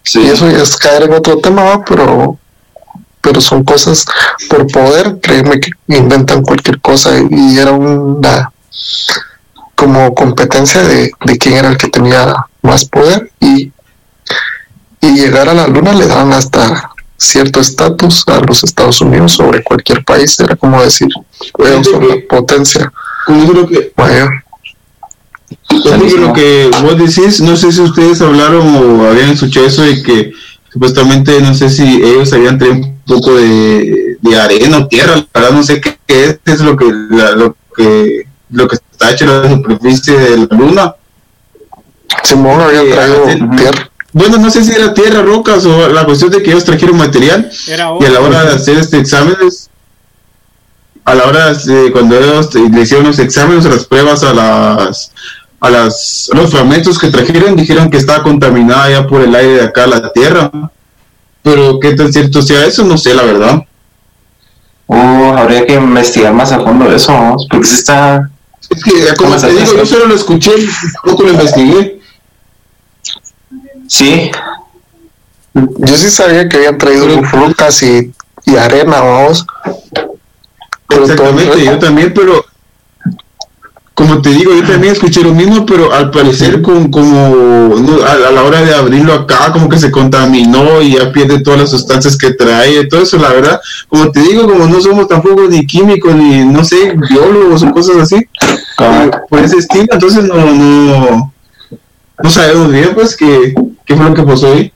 Sí. 0.03 0.19
Y 0.19 0.27
eso 0.27 0.49
ya 0.49 0.63
es 0.63 0.75
caer 0.75 1.03
en 1.03 1.13
otro 1.13 1.37
tema, 1.37 1.63
¿va? 1.63 1.85
pero 1.85 2.38
pero 3.22 3.41
son 3.41 3.63
cosas 3.63 4.05
por 4.49 4.67
poder, 4.67 5.20
créeme 5.22 5.59
que 5.59 5.72
inventan 5.88 6.41
cualquier 6.43 6.80
cosa 6.80 7.11
y 7.30 7.57
era 7.57 7.72
una 7.72 8.51
como 9.76 10.13
competencia 10.13 10.84
de, 10.84 11.11
de 11.26 11.38
quién 11.38 11.55
era 11.55 11.70
el 11.70 11.78
que 11.78 11.88
tenía 11.88 12.36
más 12.61 12.86
poder 12.86 13.32
y, 13.39 13.72
y 15.01 15.13
llegar 15.13 15.47
a 15.47 15.53
la 15.53 15.67
luna 15.67 15.93
le 15.93 16.07
daban 16.07 16.34
hasta 16.34 16.91
cierto 17.17 17.59
estatus 17.59 18.24
a 18.28 18.39
los 18.39 18.63
Estados 18.63 19.01
Unidos 19.01 19.34
sobre 19.34 19.63
cualquier 19.63 20.03
país, 20.03 20.39
era 20.39 20.55
como 20.55 20.82
decir, 20.82 21.09
ellos 21.57 21.88
son 21.88 22.07
la 22.07 22.15
potencia 22.30 22.91
yo 23.30 23.51
creo 23.51 23.67
que, 23.67 23.93
mayor. 23.95 24.43
yo 25.70 25.82
creo 25.82 26.07
que 26.07 26.17
lo 26.17 26.34
que 26.34 26.72
vos 26.82 26.97
decís, 26.97 27.41
no 27.41 27.55
sé 27.55 27.72
si 27.72 27.82
ustedes 27.82 28.22
hablaron 28.22 28.76
o 28.76 29.07
habían 29.07 29.30
escuchado 29.32 29.67
eso 29.67 29.84
de 29.84 30.01
que 30.01 30.32
supuestamente, 30.72 31.39
no 31.41 31.53
sé 31.53 31.70
si 31.70 31.84
ellos 32.01 32.32
habían 32.34 32.61
un 32.61 32.98
poco 33.10 33.36
de, 33.36 34.18
de 34.22 34.39
arena 34.39 34.78
o 34.78 34.88
tierra, 34.88 35.16
la 35.18 35.26
verdad 35.41 35.51
no 35.51 35.64
sé 35.64 35.82
qué, 35.82 35.97
qué 36.07 36.24
es, 36.26 36.39
es 36.45 36.62
lo 36.62 36.78
que, 36.78 36.86
la- 37.10 37.32
lo 37.32 37.55
que 37.76 38.26
lo 38.51 38.68
que 38.68 38.76
está 38.78 39.12
hecho 39.12 39.26
en 39.26 39.32
la 39.43 39.49
superficie 39.49 40.18
de 40.18 40.38
la 40.38 40.47
luna. 40.57 40.95
Simón 42.24 42.62
había 42.62 42.82
Eh, 42.84 42.91
traído 42.91 43.24
tierra. 43.57 43.89
Bueno, 44.14 44.38
no 44.39 44.49
sé 44.49 44.64
si 44.64 44.72
era 44.72 44.93
tierra, 44.93 45.22
rocas 45.22 45.66
o 45.66 45.88
la 45.89 46.03
cuestión 46.05 46.32
de 46.32 46.41
que 46.41 46.49
ellos 46.51 46.64
trajeron 46.64 46.97
material 46.97 47.49
Era 47.68 47.89
y 47.99 48.05
a 48.05 48.10
la 48.10 48.20
hora 48.22 48.43
de 48.43 48.53
hacer 48.55 48.78
este 48.80 48.97
exámenes, 48.97 49.70
a 51.05 51.14
la 51.16 51.24
hora 51.26 51.53
de 51.53 51.91
cuando 51.91 52.18
ellos 52.18 52.53
le 52.55 52.82
hicieron 52.82 53.05
los 53.07 53.20
exámenes, 53.20 53.66
las 53.66 53.86
pruebas 53.86 54.24
a 54.24 54.34
las 54.34 55.12
a 55.62 55.70
las 55.70 56.30
a 56.34 56.38
los 56.38 56.49
fragmentos 56.51 56.97
que 56.97 57.10
trajeron, 57.10 57.55
dijeron 57.55 57.89
que 57.91 57.97
estaba 57.97 58.24
contaminada 58.24 58.89
ya 58.89 59.05
por 59.07 59.22
el 59.22 59.34
aire 59.36 59.53
de 59.55 59.64
acá 59.64 59.86
la 59.86 60.12
tierra. 60.12 60.49
Pero 61.43 61.79
qué 61.79 61.93
tan 61.93 62.11
cierto 62.11 62.41
sea 62.41 62.65
eso, 62.65 62.83
no 62.83 62.97
sé 62.97 63.13
la 63.13 63.23
verdad. 63.23 63.63
Uh, 64.87 65.33
habría 65.37 65.65
que 65.65 65.75
investigar 65.75 66.33
más 66.33 66.51
a 66.51 66.59
fondo 66.59 66.91
eso, 66.93 67.13
vamos, 67.13 67.47
porque 67.49 67.67
sí 67.67 67.75
está... 67.75 68.29
Es 68.69 68.83
que 68.83 68.91
como 69.15 69.31
¿Cómo 69.31 69.33
te 69.35 69.39
se 69.39 69.51
digo, 69.51 69.77
yo 69.77 69.85
solo 69.85 70.05
lo 70.07 70.15
escuché, 70.15 70.51
poco 71.03 71.23
lo 71.23 71.31
investigué. 71.31 71.99
Sí, 73.87 74.31
Yo 75.53 75.97
sí 75.97 76.09
sabía 76.11 76.47
que 76.47 76.57
habían 76.57 76.77
traído 76.77 77.07
Pero- 77.07 77.23
frutas 77.23 77.81
y, 77.83 78.13
y 78.45 78.55
arena, 78.55 78.99
vamos. 79.01 79.45
Exactamente, 80.89 81.65
yo 81.65 81.79
también, 81.79 82.13
pero 82.13 82.45
como 83.99 84.21
te 84.21 84.29
digo, 84.29 84.53
yo 84.53 84.65
también 84.65 84.93
escuché 84.93 85.21
lo 85.21 85.33
mismo, 85.33 85.65
pero 85.65 85.91
al 85.91 86.09
parecer 86.09 86.61
con, 86.61 86.89
como 86.89 87.75
no, 87.75 88.01
a, 88.01 88.29
a 88.29 88.31
la 88.31 88.43
hora 88.45 88.61
de 88.61 88.73
abrirlo 88.73 89.11
acá, 89.11 89.51
como 89.51 89.67
que 89.67 89.77
se 89.77 89.91
contaminó 89.91 90.81
y 90.81 90.93
ya 90.93 91.11
pierde 91.11 91.41
todas 91.41 91.59
las 91.59 91.71
sustancias 91.71 92.17
que 92.17 92.31
trae, 92.31 92.85
todo 92.85 93.01
eso, 93.01 93.17
la 93.17 93.27
verdad, 93.27 93.59
como 93.89 94.09
te 94.09 94.21
digo, 94.21 94.47
como 94.47 94.67
no 94.67 94.79
somos 94.79 95.09
tampoco 95.09 95.41
ni 95.49 95.67
químicos, 95.67 96.15
ni, 96.15 96.45
no 96.45 96.63
sé, 96.63 96.95
biólogos 97.09 97.61
o 97.61 97.71
cosas 97.71 97.97
así, 97.97 98.15
eh, 98.15 99.11
por 99.29 99.39
ese 99.39 99.57
estilo, 99.57 99.87
entonces 99.91 100.23
no, 100.23 100.45
no, 100.45 101.33
no 102.23 102.29
sabemos 102.29 102.71
bien, 102.71 102.91
pues, 102.93 103.17
qué, 103.17 103.53
qué 103.85 103.97
fue 103.97 104.05
lo 104.05 104.13
que 104.13 104.23
pasó 104.23 104.53
ahí 104.53 104.71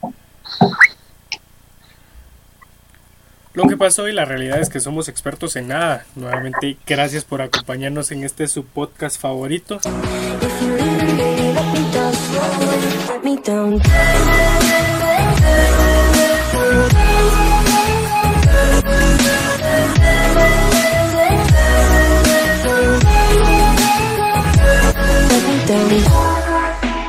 lo 3.53 3.67
que 3.67 3.77
pasó 3.77 4.07
y 4.07 4.13
la 4.13 4.25
realidad 4.25 4.59
es 4.59 4.69
que 4.69 4.79
somos 4.79 5.07
expertos 5.09 5.55
en 5.55 5.67
nada. 5.67 6.05
Nuevamente, 6.15 6.77
gracias 6.85 7.23
por 7.23 7.41
acompañarnos 7.41 8.11
en 8.11 8.23
este 8.23 8.47
su 8.47 8.65
podcast 8.65 9.19
favorito. 9.19 9.79